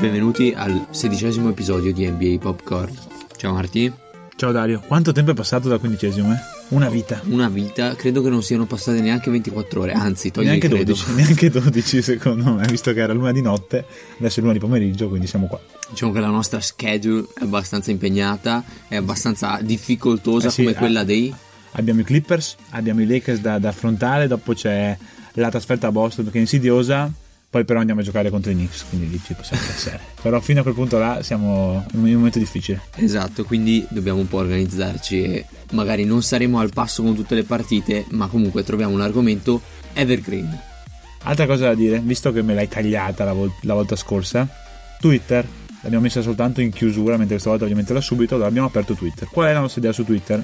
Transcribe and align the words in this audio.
Benvenuti 0.00 0.54
al 0.56 0.86
sedicesimo 0.88 1.50
episodio 1.50 1.92
di 1.92 2.08
NBA 2.08 2.38
Popcorn. 2.38 2.90
Ciao 3.36 3.52
Marti. 3.52 3.92
Ciao 4.34 4.50
Dario, 4.50 4.80
quanto 4.80 5.12
tempo 5.12 5.32
è 5.32 5.34
passato 5.34 5.68
dal 5.68 5.78
quindicesimo? 5.78 6.32
Eh? 6.32 6.36
Una 6.68 6.88
vita. 6.88 7.20
Una 7.26 7.50
vita, 7.50 7.94
credo 7.96 8.22
che 8.22 8.30
non 8.30 8.42
siano 8.42 8.64
passate 8.64 9.02
neanche 9.02 9.30
24 9.30 9.82
ore, 9.82 9.92
anzi, 9.92 10.30
togli 10.30 10.46
neanche 10.46 10.68
credo. 10.68 10.84
12, 10.84 11.12
neanche 11.12 11.50
12 11.50 12.00
secondo 12.00 12.54
me, 12.54 12.66
visto 12.66 12.94
che 12.94 13.00
era 13.00 13.12
l'una 13.12 13.30
di 13.30 13.42
notte, 13.42 13.84
adesso 14.18 14.38
è 14.38 14.42
l'una 14.42 14.54
di 14.54 14.58
pomeriggio, 14.58 15.08
quindi 15.08 15.26
siamo 15.26 15.46
qua. 15.46 15.60
Diciamo 15.90 16.12
che 16.12 16.20
la 16.20 16.28
nostra 16.28 16.62
schedule 16.62 17.26
è 17.38 17.42
abbastanza 17.42 17.90
impegnata, 17.90 18.64
è 18.88 18.96
abbastanza 18.96 19.58
difficoltosa 19.60 20.48
Eh 20.48 20.50
sì, 20.50 20.62
come 20.62 20.74
eh. 20.74 20.78
quella 20.78 21.04
dei... 21.04 21.34
Abbiamo 21.72 22.00
i 22.00 22.04
Clippers, 22.04 22.56
abbiamo 22.70 23.02
i 23.02 23.06
Lakers 23.06 23.40
da, 23.40 23.58
da 23.58 23.68
affrontare, 23.68 24.26
dopo 24.26 24.54
c'è 24.54 24.96
la 25.34 25.50
trasferta 25.50 25.88
a 25.88 25.92
Boston 25.92 26.30
che 26.30 26.38
è 26.38 26.40
insidiosa, 26.40 27.12
poi 27.50 27.64
però 27.64 27.80
andiamo 27.80 28.00
a 28.00 28.04
giocare 28.04 28.30
contro 28.30 28.52
i 28.52 28.54
Knicks, 28.54 28.84
quindi 28.88 29.10
lì 29.10 29.20
ci 29.24 29.34
possiamo 29.34 29.60
passare. 29.66 29.98
però 30.22 30.38
fino 30.38 30.60
a 30.60 30.62
quel 30.62 30.74
punto 30.74 30.98
là 30.98 31.20
siamo 31.20 31.84
in 31.94 32.04
un 32.04 32.12
momento 32.12 32.38
difficile. 32.38 32.80
Esatto, 32.94 33.44
quindi 33.44 33.84
dobbiamo 33.90 34.20
un 34.20 34.28
po' 34.28 34.36
organizzarci 34.36 35.22
e 35.24 35.46
magari 35.72 36.04
non 36.04 36.22
saremo 36.22 36.60
al 36.60 36.70
passo 36.72 37.02
con 37.02 37.16
tutte 37.16 37.34
le 37.34 37.42
partite, 37.42 38.06
ma 38.10 38.28
comunque 38.28 38.62
troviamo 38.62 38.94
un 38.94 39.00
argomento 39.00 39.60
evergreen. 39.94 40.58
Altra 41.24 41.46
cosa 41.46 41.66
da 41.66 41.74
dire, 41.74 41.98
visto 41.98 42.30
che 42.30 42.40
me 42.40 42.54
l'hai 42.54 42.68
tagliata 42.68 43.24
la, 43.24 43.32
vol- 43.32 43.52
la 43.62 43.74
volta 43.74 43.96
scorsa, 43.96 44.48
Twitter 45.00 45.44
l'abbiamo 45.82 46.04
messa 46.04 46.22
soltanto 46.22 46.60
in 46.60 46.70
chiusura, 46.70 47.16
mentre 47.16 47.34
questa 47.34 47.50
volta 47.50 47.64
voglio 47.64 47.76
metterla 47.76 48.00
subito, 48.00 48.34
allora 48.34 48.48
abbiamo 48.48 48.68
aperto 48.68 48.94
Twitter. 48.94 49.28
Qual 49.28 49.48
è 49.48 49.52
la 49.52 49.60
nostra 49.60 49.80
idea 49.80 49.92
su 49.92 50.04
Twitter? 50.04 50.42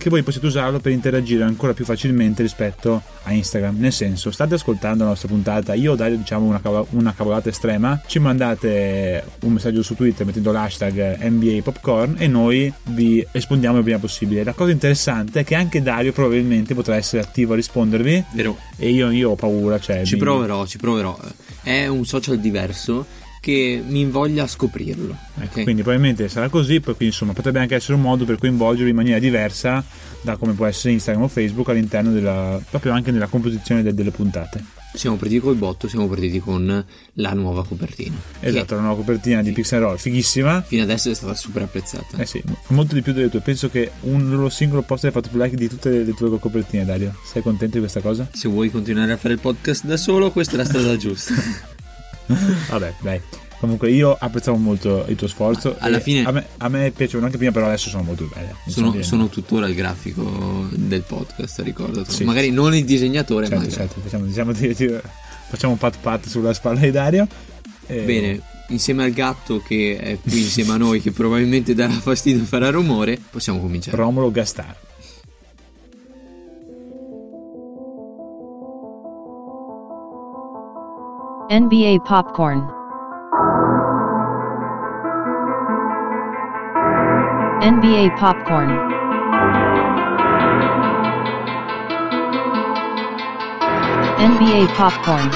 Che 0.00 0.08
voi 0.08 0.22
possiate 0.22 0.46
usarlo 0.46 0.80
per 0.80 0.92
interagire 0.92 1.44
ancora 1.44 1.74
più 1.74 1.84
facilmente 1.84 2.40
rispetto 2.40 3.02
a 3.24 3.32
Instagram. 3.32 3.78
Nel 3.78 3.92
senso, 3.92 4.30
state 4.30 4.54
ascoltando 4.54 5.02
la 5.02 5.10
nostra 5.10 5.28
puntata, 5.28 5.74
io 5.74 5.92
o 5.92 5.94
Dario 5.94 6.16
diciamo 6.16 6.46
una, 6.46 6.58
cavo- 6.58 6.86
una 6.92 7.12
cavolata 7.12 7.50
estrema, 7.50 8.00
ci 8.06 8.18
mandate 8.18 9.22
un 9.42 9.52
messaggio 9.52 9.82
su 9.82 9.94
Twitter 9.94 10.24
mettendo 10.24 10.52
l'hashtag 10.52 11.18
NBA 11.20 11.60
Popcorn 11.62 12.14
e 12.16 12.28
noi 12.28 12.72
vi 12.84 13.24
rispondiamo 13.30 13.76
il 13.76 13.82
prima 13.82 13.98
possibile. 13.98 14.42
La 14.42 14.54
cosa 14.54 14.70
interessante 14.70 15.40
è 15.40 15.44
che 15.44 15.54
anche 15.54 15.82
Dario 15.82 16.12
probabilmente 16.12 16.74
potrà 16.74 16.96
essere 16.96 17.20
attivo 17.22 17.52
a 17.52 17.56
rispondervi 17.56 18.24
Vero? 18.32 18.56
e 18.78 18.88
io, 18.88 19.10
io 19.10 19.30
ho 19.32 19.34
paura, 19.34 19.78
cioè 19.78 20.02
Ci 20.04 20.14
mi- 20.14 20.20
proverò, 20.20 20.64
ci 20.66 20.78
proverò. 20.78 21.14
È 21.62 21.86
un 21.88 22.06
social 22.06 22.38
diverso 22.38 23.04
che 23.40 23.82
mi 23.84 24.00
invoglia 24.00 24.44
a 24.44 24.46
scoprirlo. 24.46 25.16
Ecco, 25.40 25.58
ok? 25.58 25.62
quindi 25.64 25.82
probabilmente 25.82 26.28
sarà 26.28 26.48
così, 26.48 26.80
poi 26.80 26.94
insomma 26.98 27.32
potrebbe 27.32 27.58
anche 27.58 27.74
essere 27.74 27.94
un 27.94 28.02
modo 28.02 28.24
per 28.24 28.38
coinvolgerlo 28.38 28.88
in 28.88 28.94
maniera 28.94 29.18
diversa 29.18 29.82
da 30.20 30.36
come 30.36 30.52
può 30.52 30.66
essere 30.66 30.92
Instagram 30.92 31.24
o 31.24 31.28
Facebook 31.28 31.68
all'interno 31.70 32.12
della 32.12 32.60
proprio 32.68 32.92
anche 32.92 33.10
nella 33.10 33.26
composizione 33.26 33.82
de- 33.82 33.94
delle 33.94 34.10
puntate. 34.10 34.62
Siamo 34.92 35.14
partiti 35.14 35.40
col 35.40 35.54
botto, 35.54 35.86
siamo 35.86 36.08
partiti 36.08 36.40
con 36.40 36.84
la 37.12 37.32
nuova 37.32 37.64
copertina. 37.64 38.16
Esatto, 38.40 38.74
la 38.74 38.80
nuova 38.80 38.96
copertina 38.96 39.40
di 39.40 39.52
Pixel 39.52 39.78
Roll, 39.78 39.96
fighissima. 39.96 40.62
fino 40.62 40.82
adesso 40.82 41.08
è 41.08 41.14
stata 41.14 41.32
super 41.34 41.62
apprezzata. 41.62 42.16
Eh 42.18 42.26
sì, 42.26 42.42
molto 42.68 42.94
di 42.94 43.00
più 43.00 43.12
delle 43.12 43.30
tue. 43.30 43.38
Penso 43.40 43.70
che 43.70 43.92
un 44.00 44.28
loro 44.28 44.48
singolo 44.48 44.82
post 44.82 45.04
abbia 45.04 45.20
fatto 45.20 45.32
più 45.32 45.40
like 45.40 45.54
di 45.54 45.68
tutte 45.68 45.90
le, 45.90 46.02
le 46.02 46.12
tue 46.12 46.36
copertine, 46.40 46.84
Dario. 46.84 47.14
Sei 47.24 47.40
contento 47.40 47.74
di 47.74 47.78
questa 47.80 48.00
cosa? 48.00 48.28
Se 48.32 48.48
vuoi 48.48 48.68
continuare 48.68 49.12
a 49.12 49.16
fare 49.16 49.34
il 49.34 49.40
podcast 49.40 49.84
da 49.84 49.96
solo, 49.96 50.32
questa 50.32 50.54
è 50.54 50.56
la 50.56 50.64
strada 50.64 50.96
giusta. 50.98 51.34
Vabbè, 52.68 52.94
dai. 53.00 53.20
Comunque 53.58 53.90
io 53.90 54.16
apprezzavo 54.18 54.56
molto 54.56 55.04
il 55.08 55.16
tuo 55.16 55.26
sforzo. 55.28 55.76
Alla 55.78 56.00
fine- 56.00 56.24
A 56.24 56.32
me, 56.32 56.46
a 56.56 56.68
me 56.68 56.90
piacevano 56.92 57.26
anche 57.26 57.36
prima, 57.36 57.52
però 57.52 57.66
adesso 57.66 57.90
sono 57.90 58.02
molto 58.02 58.26
belle. 58.34 58.54
Sono, 58.66 59.02
sono 59.02 59.28
tuttora 59.28 59.66
il 59.66 59.74
grafico 59.74 60.66
del 60.70 61.02
podcast, 61.02 61.60
ricordo. 61.60 62.04
Sì, 62.08 62.24
Magari 62.24 62.50
non 62.50 62.74
il 62.74 62.86
disegnatore, 62.86 63.46
Certo, 63.48 63.62
ma 63.64 63.70
certo, 63.70 64.00
facciamo, 64.00 64.24
diciamo, 64.24 64.52
ti- 64.52 64.74
ti- 64.74 64.88
facciamo 65.48 65.74
un 65.74 65.78
pat 65.78 65.96
pat 66.00 66.26
sulla 66.26 66.54
spalla 66.54 66.80
di 66.80 66.90
Dario. 66.90 67.26
E- 67.86 68.00
Bene, 68.02 68.40
insieme 68.68 69.04
al 69.04 69.10
gatto 69.10 69.58
che 69.60 69.98
è 69.98 70.18
qui 70.26 70.40
insieme 70.40 70.72
a 70.72 70.76
noi, 70.78 71.02
che 71.02 71.10
probabilmente 71.10 71.74
darà 71.74 71.92
fastidio 71.92 72.40
e 72.42 72.46
farà 72.46 72.70
rumore, 72.70 73.20
possiamo 73.30 73.60
cominciare. 73.60 73.94
Romolo 73.96 74.30
Gastar. 74.30 74.74
NBA 81.52 82.02
Popcorn. 82.06 82.60
NBA 87.60 88.14
Popcorn. 88.16 88.68
NBA 94.16 94.72
Popcorn. 94.76 95.30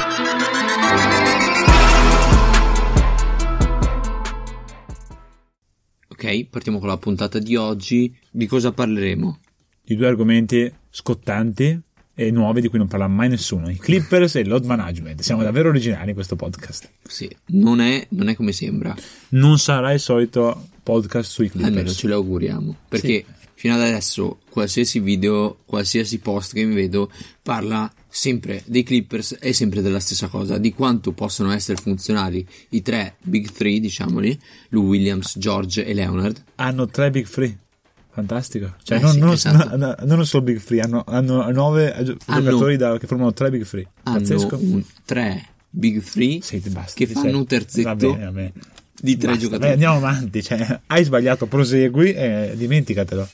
Ok, 6.11 6.45
partiamo 6.45 6.79
con 6.79 6.87
la 6.87 6.97
puntata 6.97 7.41
di 7.41 7.57
oggi. 7.57 8.17
Di 8.31 8.47
cosa 8.47 8.71
parleremo? 8.71 9.41
Di 9.83 9.97
due 9.97 10.07
argomenti 10.07 10.73
scottanti 10.91 11.83
e 12.15 12.31
nuovi 12.31 12.61
di 12.61 12.69
cui 12.69 12.79
non 12.79 12.89
parla 12.89 13.09
mai 13.09 13.29
nessuno: 13.29 13.69
i 13.71 13.77
Clippers 13.77 14.37
e 14.37 14.45
load 14.45 14.65
management. 14.65 15.21
Siamo 15.21 15.43
davvero 15.43 15.69
originali 15.69 16.09
in 16.09 16.15
questo 16.15 16.37
podcast. 16.37 16.91
Sì, 17.03 17.29
non 17.47 17.81
è, 17.81 18.07
non 18.11 18.29
è 18.29 18.35
come 18.35 18.53
sembra, 18.53 18.95
Non 19.31 19.59
sarà 19.59 19.93
il 19.93 20.01
solito 20.01 20.69
podcast 20.83 21.31
sui 21.31 21.51
almeno 21.55 21.73
Clippers. 21.73 21.97
ce 21.97 22.07
lo 22.09 22.15
auguriamo. 22.17 22.77
Perché 22.89 23.25
fino 23.55 23.75
ad 23.75 23.81
adesso 23.81 24.41
qualsiasi 24.51 25.01
video, 25.01 25.59
qualsiasi 25.65 26.19
post 26.19 26.53
che 26.53 26.65
mi 26.65 26.75
vedo 26.75 27.11
parla 27.43 27.91
sempre 28.09 28.63
dei 28.67 28.83
Clippers 28.83 29.37
e 29.41 29.53
sempre 29.53 29.83
della 29.83 29.99
stessa 29.99 30.29
cosa, 30.29 30.59
di 30.59 30.73
quanto 30.73 31.13
possono 31.13 31.51
essere 31.51 31.81
funzionali 31.81 32.47
i 32.71 32.83
tre 32.83 33.17
Big 33.23 33.51
Three, 33.51 33.81
diciamoli, 33.81 34.39
Lou 34.69 34.87
Williams, 34.87 35.39
George 35.39 35.85
e 35.85 35.95
Leonard. 35.95 36.43
Hanno 36.57 36.87
tre 36.87 37.11
big 37.11 37.27
free. 37.27 37.59
Fantastico. 38.15 38.75
Cioè, 38.83 38.99
Eh 38.99 39.01
non, 39.01 39.13
sì, 39.13 39.19
non- 39.19 39.33
esatto. 39.33 39.77
no- 39.77 39.97
non 40.05 40.25
solo 40.27 40.45
big 40.45 40.59
free, 40.59 40.81
hanno, 40.81 41.03
hanno 41.07 41.51
nove 41.51 41.93
Hanno- 41.93 42.17
giocatori 42.27 42.77
da- 42.77 42.97
che 42.97 43.07
formano 43.09 43.33
tre 43.33 43.51
big 43.51 43.65
free. 43.65 43.87
Pazzesco. 44.03 44.57
un, 44.61 44.83
tre 45.05 45.49
Big 45.77 46.01
Three 46.01 46.39
Sì, 46.41 46.59
basta, 46.69 46.93
che 46.95 47.09
fanno 47.09 47.27
sei- 47.27 47.35
un 47.35 47.47
terzetto 47.47 47.89
Va 47.89 47.97
bene, 47.97 48.25
va 48.27 48.31
bene. 48.31 48.53
di 49.01 49.17
tre 49.17 49.27
Basta, 49.33 49.43
giocatori. 49.43 49.59
dai, 49.61 49.71
andiamo 49.73 49.97
avanti. 49.97 50.41
Cioè, 50.45 50.81
hai 50.87 51.03
sbagliato, 51.03 51.47
prosegui 51.47 52.13
e 52.13 52.53
dimenticatelo. 52.57 53.29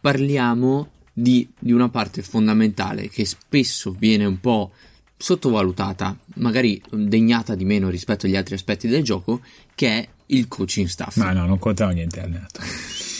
parliamo 0.00 0.88
di, 1.12 1.46
di 1.58 1.72
una 1.72 1.88
parte 1.90 2.22
fondamentale 2.22 3.08
che 3.10 3.24
spesso 3.26 3.94
viene 3.96 4.24
un 4.24 4.40
po' 4.40 4.72
sottovalutata, 5.16 6.16
magari 6.36 6.80
degnata 6.90 7.54
di 7.54 7.64
meno 7.64 7.88
rispetto 7.88 8.26
agli 8.26 8.36
altri 8.36 8.54
aspetti 8.54 8.88
del 8.88 9.02
gioco, 9.02 9.40
che 9.74 9.88
è 9.88 10.08
il 10.26 10.48
coaching 10.48 10.86
staff. 10.88 11.16
Ma 11.16 11.32
no, 11.32 11.46
non 11.46 11.58
contano 11.58 11.92
niente 11.92 12.20
allenatore. 12.20 12.66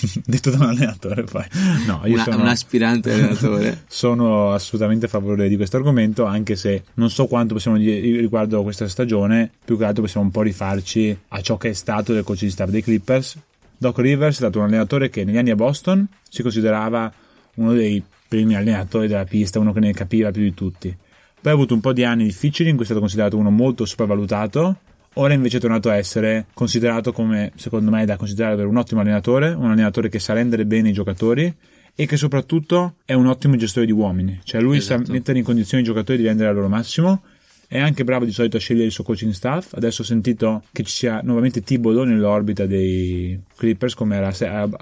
Detto 0.25 0.50
da 0.50 0.56
un 0.56 0.70
allenatore 0.70 1.25
poi. 1.25 1.44
No, 1.87 2.03
io 2.04 2.15
Una- 2.15 2.22
sono, 2.22 2.37
un 2.37 2.47
aspirante 2.47 3.12
allenatore. 3.12 3.84
sono 3.88 4.53
assolutamente 4.53 5.06
a 5.06 5.09
favore 5.09 5.48
di 5.48 5.56
questo 5.56 5.76
argomento, 5.76 6.25
anche 6.25 6.56
se 6.56 6.84
non 6.94 7.10
so 7.10 7.26
quanto 7.26 7.54
possiamo 7.54 7.76
dire 7.76 8.00
riguardo 8.20 8.60
a 8.60 8.62
questa 8.62 8.88
stagione, 8.88 9.50
più 9.65 9.78
che 9.78 9.84
altro 9.84 10.03
possiamo 10.03 10.26
un 10.26 10.32
po' 10.32 10.42
rifarci 10.42 11.19
a 11.28 11.41
ciò 11.41 11.56
che 11.56 11.70
è 11.70 11.75
stato 11.75 12.12
del 12.12 12.25
coaching 12.25 12.50
staff 12.50 12.69
dei 12.69 12.82
Clippers. 12.82 13.37
Doc 13.76 13.98
Rivers 13.98 14.34
è 14.34 14.38
stato 14.38 14.59
un 14.59 14.66
allenatore 14.66 15.10
che 15.10 15.25
negli 15.25 15.37
anni 15.37 15.50
a 15.50 15.56
Boston 15.56 16.06
si 16.28 16.42
considerava 16.42 17.12
uno 17.56 17.72
dei 17.72 18.03
primi 18.26 18.54
allenatori 18.54 19.06
della 19.06 19.25
pista, 19.25 19.59
uno 19.59 19.72
che 19.72 19.81
ne 19.81 19.92
capiva 19.92 20.31
più 20.31 20.42
di 20.42 20.54
tutti. 20.54 20.97
Poi 21.41 21.53
ha 21.53 21.54
avuto 21.54 21.75
un 21.75 21.81
po' 21.81 21.92
di 21.92 22.04
anni 22.04 22.25
difficili 22.25 22.71
in 22.71 22.75
cui 22.75 22.84
è 22.84 22.86
stato 22.86 23.00
considerato 23.00 23.36
uno 23.36 23.50
molto 23.50 23.84
sopravvalutato. 23.84 24.78
Ora 25.14 25.32
invece 25.32 25.58
è 25.58 25.60
tornato 25.60 25.91
a 25.91 25.97
essere 25.97 26.47
considerato 26.54 27.12
come, 27.12 27.52
secondo 27.54 27.91
me, 27.91 28.02
è 28.02 28.04
da 28.04 28.16
considerare 28.16 28.62
un 28.64 28.76
ottimo 28.76 29.00
allenatore, 29.00 29.50
un 29.50 29.70
allenatore 29.70 30.08
che 30.08 30.19
sa 30.19 30.32
rendere 30.32 30.66
bene 30.66 30.88
i 30.88 30.92
giocatori 30.92 31.54
e 31.94 32.06
che 32.06 32.16
soprattutto 32.16 32.97
è 33.04 33.12
un 33.12 33.26
ottimo 33.26 33.54
gestore 33.56 33.86
di 33.86 33.92
uomini. 33.92 34.41
Cioè 34.42 34.60
lui 34.60 34.78
Esatto. 34.78 35.04
sa 35.06 35.12
mettere 35.12 35.38
in 35.38 35.44
condizioni 35.44 35.84
i 35.84 35.86
giocatori 35.86 36.19
di 36.19 36.24
rendere 36.24 36.48
al 36.48 36.56
loro 36.56 36.69
massimo. 36.69 37.22
È 37.68 37.78
anche 37.78 38.03
bravo 38.03 38.24
di 38.24 38.33
solito 38.33 38.56
a 38.56 38.60
scegliere 38.60 38.86
il 38.86 38.92
suo 38.92 39.04
coaching 39.04 39.33
staff. 39.33 39.74
Adesso 39.74 40.03
ho 40.03 40.04
sentito 40.04 40.65
che 40.72 40.83
ci 40.83 40.92
sia 40.92 41.21
nuovamente 41.22 41.62
Thibodeau 41.62 42.04
nell'orbita 42.04 42.66
dei 42.66 43.41
Clippers 43.56 43.94
come 43.94 44.16
era 44.16 44.33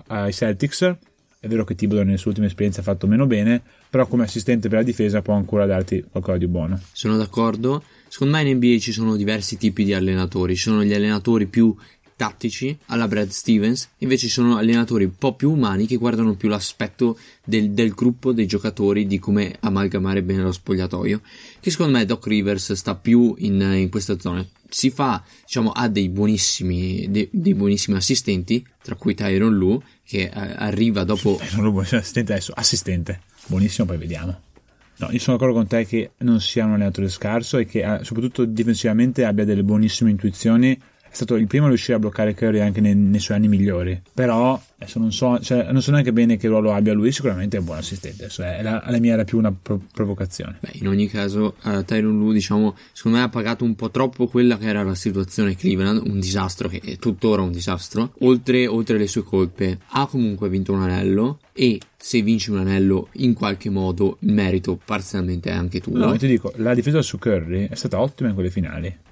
ai 0.06 0.32
Celtics. 0.32 0.96
È 1.40 1.46
vero 1.46 1.64
che 1.64 1.74
Thibodeau 1.74 2.04
nelle 2.04 2.16
sue 2.16 2.30
ultime 2.30 2.46
esperienze 2.48 2.80
ha 2.80 2.84
fatto 2.84 3.06
meno 3.06 3.26
bene, 3.26 3.60
però 3.90 4.06
come 4.06 4.24
assistente 4.24 4.68
per 4.68 4.78
la 4.78 4.84
difesa 4.84 5.20
può 5.20 5.34
ancora 5.34 5.66
darti 5.66 6.04
qualcosa 6.10 6.38
di 6.38 6.46
buono. 6.48 6.80
Sono 6.92 7.16
d'accordo. 7.18 7.82
Secondo 8.12 8.36
me 8.36 8.42
in 8.42 8.58
NBA 8.58 8.76
ci 8.78 8.92
sono 8.92 9.16
diversi 9.16 9.56
tipi 9.56 9.84
di 9.84 9.94
allenatori. 9.94 10.54
Ci 10.54 10.64
sono 10.64 10.84
gli 10.84 10.92
allenatori 10.92 11.46
più 11.46 11.74
tattici 12.14 12.76
alla 12.88 13.08
Brad 13.08 13.30
Stevens, 13.30 13.88
invece 14.00 14.26
ci 14.26 14.34
sono 14.34 14.58
allenatori 14.58 15.04
un 15.04 15.16
po' 15.16 15.34
più 15.34 15.50
umani 15.50 15.86
che 15.86 15.96
guardano 15.96 16.34
più 16.34 16.50
l'aspetto 16.50 17.18
del, 17.42 17.70
del 17.70 17.94
gruppo, 17.94 18.32
dei 18.32 18.44
giocatori, 18.44 19.06
di 19.06 19.18
come 19.18 19.56
amalgamare 19.60 20.22
bene 20.22 20.42
lo 20.42 20.52
spogliatoio. 20.52 21.22
Che 21.58 21.70
secondo 21.70 21.96
me 21.96 22.04
Doc 22.04 22.26
Rivers 22.26 22.74
sta 22.74 22.94
più 22.96 23.34
in, 23.38 23.58
in 23.62 23.88
questa 23.88 24.18
zona. 24.18 24.46
Si 24.68 24.90
fa, 24.90 25.24
diciamo, 25.46 25.70
ha 25.70 25.88
dei 25.88 26.10
buonissimi, 26.10 27.10
dei, 27.10 27.30
dei 27.32 27.54
buonissimi 27.54 27.96
assistenti, 27.96 28.62
tra 28.82 28.94
cui 28.94 29.14
Tyron 29.14 29.56
Lu, 29.56 29.82
che 30.04 30.24
eh, 30.24 30.30
arriva 30.34 31.04
dopo 31.04 31.40
non 31.52 31.64
lo 31.64 31.70
vuoi 31.70 31.86
assistente 31.86 32.32
adesso, 32.32 32.52
assistente. 32.54 33.22
Buonissimo, 33.46 33.86
poi 33.86 33.96
vediamo. 33.96 34.51
No, 34.98 35.08
io 35.10 35.18
sono 35.18 35.36
d'accordo 35.36 35.58
con 35.58 35.66
te 35.66 35.84
che 35.84 36.12
non 36.18 36.40
sia 36.40 36.64
un 36.64 36.74
allenatore 36.74 37.08
scarso 37.08 37.58
e 37.58 37.64
che 37.64 37.80
eh, 37.82 38.04
soprattutto 38.04 38.44
difensivamente 38.44 39.24
abbia 39.24 39.44
delle 39.44 39.64
buonissime 39.64 40.10
intuizioni 40.10 40.78
è 41.12 41.14
stato 41.14 41.36
il 41.36 41.46
primo 41.46 41.66
a 41.66 41.68
riuscire 41.68 41.98
a 41.98 41.98
bloccare 41.98 42.34
Curry 42.34 42.60
anche 42.60 42.80
nei, 42.80 42.94
nei 42.94 43.20
suoi 43.20 43.36
anni 43.36 43.46
migliori. 43.46 44.00
Però 44.14 44.58
adesso 44.78 44.98
non 44.98 45.12
so, 45.12 45.38
cioè, 45.40 45.70
non 45.70 45.82
so 45.82 45.90
neanche 45.90 46.10
bene 46.10 46.38
che 46.38 46.48
ruolo 46.48 46.72
abbia 46.72 46.94
lui, 46.94 47.12
sicuramente 47.12 47.58
è 47.58 47.60
un 47.60 47.66
buon 47.66 47.76
assistente. 47.76 48.24
Adesso 48.24 48.42
è, 48.42 48.62
la, 48.62 48.82
la 48.86 48.98
mia 48.98 49.12
era 49.12 49.24
più 49.24 49.36
una 49.36 49.52
pro- 49.52 49.82
provocazione. 49.92 50.56
Beh, 50.58 50.70
in 50.72 50.88
ogni 50.88 51.08
caso, 51.08 51.56
uh, 51.64 51.84
Tyron 51.84 52.16
Lu, 52.16 52.32
diciamo, 52.32 52.74
secondo 52.92 53.18
me 53.18 53.24
ha 53.24 53.28
pagato 53.28 53.62
un 53.62 53.74
po' 53.74 53.90
troppo 53.90 54.26
quella 54.26 54.56
che 54.56 54.64
era 54.64 54.82
la 54.82 54.94
situazione 54.94 55.54
Cleveland, 55.54 56.00
un 56.02 56.18
disastro 56.18 56.70
che 56.70 56.80
è 56.82 56.96
tuttora 56.96 57.42
un 57.42 57.52
disastro. 57.52 58.14
Oltre, 58.20 58.66
oltre 58.66 58.96
le 58.96 59.06
sue 59.06 59.22
colpe, 59.22 59.80
ha 59.88 60.06
comunque 60.06 60.48
vinto 60.48 60.72
un 60.72 60.80
anello 60.80 61.40
e 61.52 61.78
se 61.94 62.22
vinci 62.22 62.50
un 62.50 62.56
anello 62.56 63.08
in 63.16 63.34
qualche 63.34 63.68
modo 63.68 64.16
il 64.20 64.32
merito 64.32 64.80
parzialmente 64.82 65.50
è 65.50 65.52
anche 65.52 65.80
tuo. 65.80 65.94
No, 65.98 66.16
ti 66.16 66.26
dico, 66.26 66.54
la 66.56 66.72
difesa 66.72 67.02
su 67.02 67.18
Curry 67.18 67.68
è 67.68 67.74
stata 67.74 68.00
ottima 68.00 68.30
in 68.30 68.34
quelle 68.34 68.50
finali. 68.50 69.10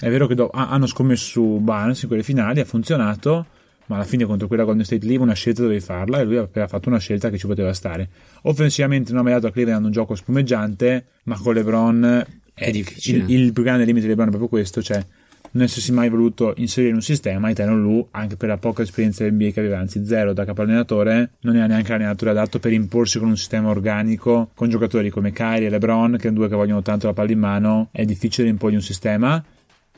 È 0.00 0.08
vero 0.08 0.26
che 0.26 0.34
do- 0.34 0.50
hanno 0.52 0.86
scommesso 0.86 1.24
su 1.24 1.58
Barnes 1.60 2.00
in 2.02 2.08
quelle 2.08 2.22
finali, 2.22 2.60
ha 2.60 2.64
funzionato, 2.64 3.46
ma 3.86 3.96
alla 3.96 4.04
fine 4.04 4.24
contro 4.24 4.46
quella 4.46 4.64
Golden 4.64 4.84
State 4.84 5.04
League 5.04 5.22
una 5.22 5.34
scelta 5.34 5.60
dovevi 5.60 5.80
farla 5.80 6.20
e 6.20 6.24
lui 6.24 6.38
aveva 6.38 6.66
fatto 6.66 6.88
una 6.88 6.98
scelta 6.98 7.28
che 7.28 7.36
ci 7.36 7.46
poteva 7.46 7.74
stare. 7.74 8.08
Offensivamente 8.42 9.12
non 9.12 9.20
ha 9.20 9.24
mai 9.24 9.32
dato 9.34 9.48
a 9.48 9.52
Cleveland 9.52 9.84
un 9.84 9.90
gioco 9.90 10.14
spumeggiante, 10.14 11.04
ma 11.24 11.36
con 11.36 11.52
LeBron 11.52 12.24
è, 12.54 12.64
È 12.64 12.70
difficile. 12.70 13.24
Il, 13.26 13.30
il 13.30 13.52
più 13.52 13.62
grande 13.62 13.84
limite 13.84 14.06
di 14.06 14.10
LeBron 14.10 14.28
è 14.28 14.30
proprio 14.30 14.48
questo, 14.48 14.82
cioè 14.82 15.04
non 15.52 15.64
essersi 15.64 15.92
mai 15.92 16.08
voluto 16.08 16.54
inserire 16.56 16.90
in 16.90 16.96
un 16.96 17.02
sistema 17.02 17.48
e 17.48 17.54
Tyron 17.54 17.82
Lu, 17.82 18.06
anche 18.12 18.36
per 18.36 18.48
la 18.48 18.56
poca 18.56 18.82
esperienza 18.82 19.24
dell'NBA 19.24 19.50
che 19.50 19.60
aveva, 19.60 19.78
anzi 19.78 20.06
zero 20.06 20.32
da 20.32 20.44
capo 20.44 20.62
allenatore, 20.62 21.32
non 21.40 21.56
era 21.56 21.66
neanche 21.66 21.90
l'allenatore 21.90 22.30
adatto 22.30 22.58
per 22.58 22.72
imporsi 22.72 23.18
con 23.18 23.28
un 23.28 23.36
sistema 23.36 23.68
organico, 23.68 24.50
con 24.54 24.68
giocatori 24.68 25.10
come 25.10 25.32
Kyrie 25.32 25.66
e 25.66 25.70
LeBron, 25.70 26.12
che 26.12 26.28
sono 26.28 26.34
due 26.34 26.48
che 26.48 26.54
vogliono 26.54 26.82
tanto 26.82 27.06
la 27.06 27.12
palla 27.12 27.32
in 27.32 27.38
mano, 27.38 27.88
è 27.90 28.04
difficile 28.04 28.48
imporgli 28.48 28.76
un 28.76 28.82
sistema, 28.82 29.42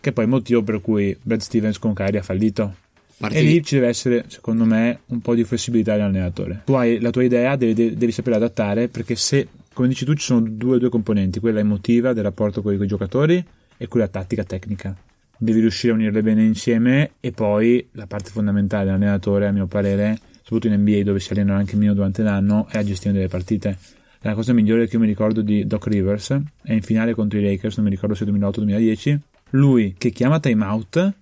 che 0.03 0.11
è 0.11 0.13
poi 0.13 0.25
il 0.25 0.31
motivo 0.31 0.63
per 0.63 0.81
cui 0.81 1.17
Brad 1.23 1.41
Stevens 1.41 1.79
con 1.79 1.95
Kyrie 1.95 2.19
ha 2.19 2.23
fallito. 2.23 2.75
Parti- 3.17 3.37
E 3.37 3.43
lì 3.43 3.63
ci 3.63 3.77
deve 3.77 3.87
essere, 3.87 4.25
secondo 4.27 4.65
me, 4.65 5.03
un 5.07 5.21
po' 5.21 5.37
di 5.37 5.45
flessibilità 5.45 5.93
dell'allenatore. 5.95 6.63
Tu 6.65 6.73
hai 6.73 6.99
la 6.99 7.11
tua 7.11 7.23
idea, 7.23 7.55
devi, 7.55 7.95
devi 7.97 8.11
saper 8.11 8.33
adattare, 8.33 8.89
perché 8.89 9.15
se, 9.15 9.47
come 9.73 9.87
dici 9.87 10.05
tu, 10.05 10.13
ci 10.15 10.25
sono 10.25 10.41
due, 10.41 10.81
due 10.81 10.89
componenti, 10.89 11.39
quella 11.39 11.61
emotiva 11.61 12.13
del 12.13 12.25
rapporto 12.25 12.63
con 12.63 12.75
i 12.75 12.87
giocatori 12.87 13.43
e 13.77 13.87
quella 13.87 14.09
tattica 14.09 14.43
tecnica. 14.43 14.97
Devi 15.39 15.61
riuscire 15.61 15.93
a 15.93 15.97
unirle 15.97 16.21
bene 16.21 16.43
insieme 16.43 17.13
e 17.21 17.31
poi 17.31 17.87
la 17.93 18.09
parte 18.09 18.31
fondamentale 18.31 18.87
dell'allenatore, 18.87 19.47
a 19.47 19.53
mio 19.53 19.67
parere, 19.67 20.19
soprattutto 20.43 20.67
in 20.75 20.81
NBA 20.81 21.03
dove 21.05 21.21
si 21.21 21.33
allenano 21.33 21.59
anche 21.59 21.77
meno 21.77 21.95
durante 21.95 22.25
l'anno, 22.25 22.67
è 22.69 22.75
la 22.75 22.85
gestione 22.85 23.15
delle 23.15 23.29
partite. 23.29 23.79
La 24.23 24.35
cosa 24.35 24.53
migliore 24.53 24.87
che 24.89 24.95
io 24.95 25.01
mi 25.01 25.07
ricordo 25.07 25.43
di 25.43 25.65
Doc 25.65 25.87
Rivers 25.87 26.37
è 26.63 26.73
in 26.73 26.83
finale 26.83 27.15
contro 27.15 27.39
i 27.39 27.43
Lakers, 27.43 27.77
non 27.77 27.87
mi 27.87 27.91
ricordo 27.91 28.15
se 28.15 28.25
2008-2010, 28.25 29.19
lui 29.53 29.95
che 29.97 30.11
chiama 30.11 30.39
timeout 30.41 31.13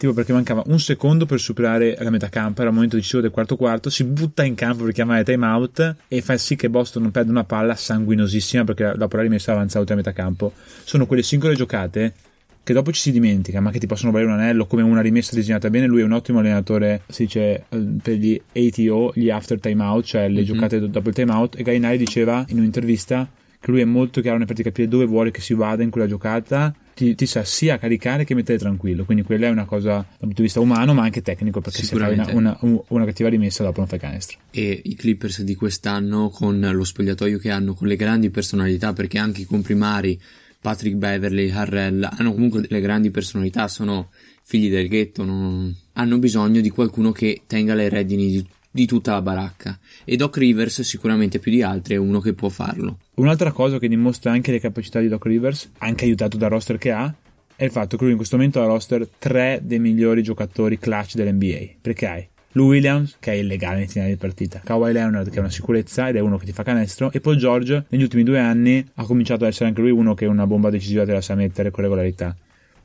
tipo 0.00 0.14
perché 0.14 0.32
mancava 0.32 0.62
un 0.68 0.80
secondo 0.80 1.26
per 1.26 1.38
superare 1.40 1.94
la 2.00 2.08
metà 2.08 2.30
campo, 2.30 2.60
era 2.60 2.70
il 2.70 2.74
momento 2.74 2.96
decisivo 2.96 3.20
del 3.20 3.30
quarto 3.30 3.56
quarto, 3.56 3.90
si 3.90 4.02
butta 4.04 4.42
in 4.44 4.54
campo 4.54 4.84
per 4.84 4.94
chiamare 4.94 5.24
timeout 5.24 5.96
e 6.08 6.22
fa 6.22 6.38
sì 6.38 6.56
che 6.56 6.70
Boston 6.70 7.02
non 7.02 7.10
perda 7.10 7.30
una 7.30 7.44
palla 7.44 7.74
sanguinosissima 7.74 8.64
perché 8.64 8.94
dopo 8.96 9.16
la 9.16 9.22
rimessa 9.22 9.52
avanzata 9.52 9.92
a 9.92 9.96
metà 9.96 10.12
campo. 10.12 10.52
Sono 10.84 11.04
quelle 11.04 11.22
singole 11.22 11.54
giocate 11.54 12.14
che 12.62 12.72
dopo 12.72 12.92
ci 12.92 13.00
si 13.02 13.12
dimentica, 13.12 13.60
ma 13.60 13.70
che 13.70 13.78
ti 13.78 13.86
possono 13.86 14.10
valere 14.10 14.30
un 14.32 14.38
anello 14.38 14.64
come 14.64 14.80
una 14.80 15.02
rimessa 15.02 15.34
disegnata 15.34 15.68
bene. 15.68 15.84
Lui 15.86 16.00
è 16.00 16.04
un 16.04 16.12
ottimo 16.12 16.38
allenatore, 16.38 17.02
si 17.08 17.24
dice 17.24 17.64
eh, 17.68 17.86
per 18.02 18.14
gli 18.14 18.40
ATO, 18.54 19.12
gli 19.14 19.28
after 19.28 19.60
timeout, 19.60 20.04
cioè 20.06 20.28
le 20.30 20.40
Mhm. 20.40 20.46
giocate 20.46 20.78
do- 20.80 20.86
dopo 20.86 21.10
il 21.10 21.14
timeout. 21.14 21.58
E 21.58 21.62
Gainari 21.62 21.98
diceva 21.98 22.42
in 22.48 22.56
un'intervista 22.58 23.28
che 23.60 23.70
lui 23.70 23.80
è 23.80 23.84
molto 23.84 24.20
chiaro 24.22 24.38
nel 24.38 24.46
per 24.46 24.56
capire 24.62 24.88
dove 24.88 25.04
vuole 25.04 25.30
che 25.30 25.40
si 25.42 25.52
vada 25.54 25.82
in 25.82 25.90
quella 25.90 26.06
giocata. 26.06 26.74
Ti, 26.94 27.14
ti 27.14 27.24
sa 27.26 27.44
sia 27.44 27.78
caricare 27.78 28.24
che 28.24 28.34
mettere 28.34 28.58
tranquillo. 28.58 29.04
Quindi 29.04 29.22
quella 29.22 29.46
è 29.46 29.50
una 29.50 29.64
cosa 29.64 29.92
dal 29.92 30.06
punto 30.18 30.36
di 30.36 30.42
vista 30.42 30.60
umano, 30.60 30.92
ma 30.94 31.02
anche 31.02 31.22
tecnico, 31.22 31.60
perché 31.60 31.82
se 31.82 31.96
fai 31.96 32.12
una, 32.14 32.58
una- 32.62 32.84
una 32.88 33.04
cattiva 33.06 33.28
rimessa 33.28 33.62
dopo 33.62 33.78
non 33.80 33.88
fai 33.88 33.98
canestro. 33.98 34.38
e 34.50 34.80
i 34.84 34.94
Clippers 34.96 35.42
di 35.42 35.54
quest'anno 35.54 36.28
con 36.30 36.58
lo 36.60 36.84
spogliatoio 36.84 37.38
che 37.38 37.50
hanno, 37.50 37.74
con 37.74 37.86
le 37.88 37.96
grandi 37.96 38.28
personalità, 38.30 38.92
perché 38.92 39.18
anche 39.18 39.42
i 39.42 39.44
comprimari, 39.44 40.20
Patrick 40.60 40.96
Beverly, 40.96 41.50
Harrell, 41.50 42.06
hanno 42.10 42.32
comunque 42.34 42.60
delle 42.60 42.80
grandi 42.82 43.10
personalità, 43.10 43.66
sono 43.68 44.10
figli 44.42 44.68
del 44.68 44.88
ghetto, 44.88 45.24
non- 45.24 45.74
hanno 45.94 46.18
bisogno 46.18 46.60
di 46.60 46.68
qualcuno 46.70 47.12
che 47.12 47.42
tenga 47.46 47.72
le 47.74 47.88
redini 47.88 48.28
di, 48.30 48.46
di 48.70 48.86
tutta 48.86 49.12
la 49.12 49.22
baracca. 49.22 49.78
E 50.04 50.16
Doc 50.16 50.36
Rivers, 50.36 50.82
sicuramente 50.82 51.38
più 51.38 51.50
di 51.50 51.62
altri, 51.62 51.94
è 51.94 51.98
uno 51.98 52.20
che 52.20 52.34
può 52.34 52.48
farlo. 52.48 52.98
Un'altra 53.14 53.52
cosa 53.52 53.78
che 53.78 53.88
dimostra 53.88 54.32
anche 54.32 54.52
le 54.52 54.60
capacità 54.60 55.00
di 55.00 55.08
Doc 55.08 55.24
Rivers, 55.24 55.70
anche 55.78 56.04
aiutato 56.04 56.36
dal 56.36 56.50
roster 56.50 56.78
che 56.78 56.92
ha, 56.92 57.12
è 57.56 57.64
il 57.64 57.70
fatto 57.70 57.96
che 57.96 58.02
lui 58.02 58.12
in 58.12 58.16
questo 58.16 58.36
momento 58.36 58.62
ha 58.62 58.66
roster 58.66 59.06
tre 59.18 59.60
dei 59.62 59.78
migliori 59.78 60.22
giocatori 60.22 60.78
clutch 60.78 61.14
dell'NBA. 61.14 61.74
Perché 61.80 62.06
hai 62.06 62.28
Lou 62.52 62.68
Williams, 62.68 63.16
che 63.20 63.32
è 63.32 63.34
illegale 63.36 63.78
nei 63.78 63.86
finali 63.86 64.10
di 64.10 64.16
partita, 64.16 64.60
Kawhi 64.64 64.92
Leonard, 64.92 65.28
che 65.28 65.36
è 65.36 65.40
una 65.40 65.50
sicurezza 65.50 66.08
ed 66.08 66.16
è 66.16 66.20
uno 66.20 66.36
che 66.36 66.46
ti 66.46 66.52
fa 66.52 66.62
canestro, 66.62 67.12
e 67.12 67.20
Paul 67.20 67.36
George, 67.36 67.84
negli 67.90 68.02
ultimi 68.02 68.22
due 68.24 68.40
anni, 68.40 68.84
ha 68.94 69.04
cominciato 69.04 69.44
ad 69.44 69.50
essere 69.50 69.68
anche 69.68 69.80
lui 69.82 69.90
uno 69.90 70.14
che 70.14 70.26
una 70.26 70.46
bomba 70.46 70.70
decisiva 70.70 71.04
te 71.04 71.12
la 71.12 71.20
sa 71.20 71.34
mettere 71.34 71.70
con 71.70 71.84
regolarità. 71.84 72.36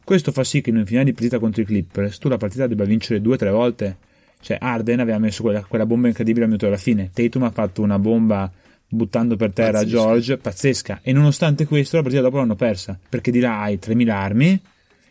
Questo 0.04 0.32
fa 0.32 0.44
sì 0.44 0.62
che 0.62 0.70
in 0.70 0.78
un 0.78 0.86
finale 0.86 1.06
di 1.06 1.14
partita 1.14 1.40
contro 1.40 1.64
i 1.64 1.66
Clippers 1.66 2.20
tu 2.20 2.30
la 2.30 2.38
partita 2.38 2.68
debba 2.68 2.84
vincere 2.84 3.22
due 3.22 3.34
o 3.34 3.38
tre 3.38 3.50
volte. 3.50 3.98
Cioè, 4.46 4.58
Arden 4.62 5.00
aveva 5.00 5.18
messo 5.18 5.42
quella, 5.42 5.64
quella 5.68 5.88
bomba 5.88 6.08
incredibile 6.08 6.44
al 6.44 6.50
minuto 6.52 6.68
alla 6.68 6.78
fine. 6.78 7.10
Tatum 7.12 7.42
ha 7.44 7.50
fatto 7.50 7.82
una 7.82 7.98
bomba 7.98 8.52
buttando 8.88 9.36
per 9.36 9.52
terra 9.54 9.80
Pazzesca. 9.80 9.90
George, 9.98 10.38
pazzesca. 10.38 11.00
E 11.02 11.12
nonostante 11.14 11.66
questo, 11.66 11.96
la 11.96 12.04
partita 12.04 12.22
dopo 12.22 12.38
l'hanno 12.38 12.54
persa. 12.54 12.96
Perché 13.10 13.32
di 13.32 13.40
là 13.40 13.62
hai 13.64 13.80
3000 13.80 14.16
armi. 14.16 14.62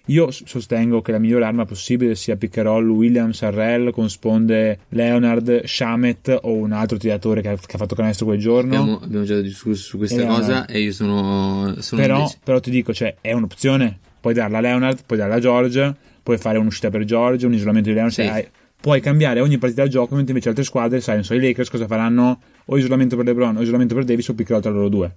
Io 0.08 0.30
sostengo 0.30 1.00
che 1.02 1.10
la 1.10 1.18
migliore 1.18 1.46
arma 1.46 1.64
possibile 1.64 2.14
sia 2.14 2.36
pick 2.36 2.58
and 2.58 2.66
roll 2.68 2.88
Williams, 2.88 3.42
Arrell 3.42 3.90
con 3.90 4.08
sponde 4.08 4.78
Leonard, 4.90 5.64
Shamet 5.64 6.38
o 6.42 6.52
un 6.52 6.70
altro 6.72 6.96
tiratore 6.96 7.40
che 7.40 7.48
ha, 7.48 7.56
che 7.56 7.74
ha 7.74 7.78
fatto 7.78 7.96
canestro 7.96 8.26
quel 8.26 8.38
giorno. 8.38 8.76
Abbiamo, 8.78 9.00
abbiamo 9.02 9.24
già 9.24 9.40
discusso 9.40 9.82
su 9.82 9.96
questa 9.98 10.22
E 10.22 10.26
cosa 10.26 10.46
Leonard. 10.46 10.70
e 10.70 10.80
io 10.80 10.92
sono, 10.92 11.74
sono 11.80 12.00
Però, 12.02 12.30
però 12.44 12.60
ti 12.60 12.70
dico, 12.70 12.92
cioè, 12.94 13.16
è 13.20 13.32
un'opzione. 13.32 13.98
Puoi 14.20 14.34
darla 14.34 14.58
a 14.58 14.60
Leonard, 14.60 15.00
puoi 15.06 15.18
darla 15.18 15.34
a 15.34 15.40
George, 15.40 15.94
puoi 16.22 16.38
fare 16.38 16.58
un'uscita 16.58 16.90
per 16.90 17.04
George, 17.04 17.46
un 17.46 17.54
isolamento 17.54 17.88
di 17.88 17.94
Leonard. 17.94 18.14
Sì. 18.14 18.22
cioè, 18.22 18.30
hai- 18.32 18.48
puoi 18.84 19.00
cambiare 19.00 19.40
ogni 19.40 19.56
partita 19.56 19.80
del 19.80 19.90
gioco, 19.90 20.14
mentre 20.14 20.32
invece 20.32 20.50
altre 20.50 20.62
squadre, 20.62 21.00
sai, 21.00 21.14
non 21.14 21.24
so, 21.24 21.32
i 21.32 21.40
Lakers 21.40 21.70
cosa 21.70 21.86
faranno? 21.86 22.42
O 22.66 22.76
isolamento 22.76 23.16
per 23.16 23.24
LeBron, 23.24 23.56
o 23.56 23.62
isolamento 23.62 23.94
per 23.94 24.04
Davis, 24.04 24.28
o 24.28 24.34
roll 24.36 24.60
tra 24.60 24.70
loro 24.70 24.90
due. 24.90 25.10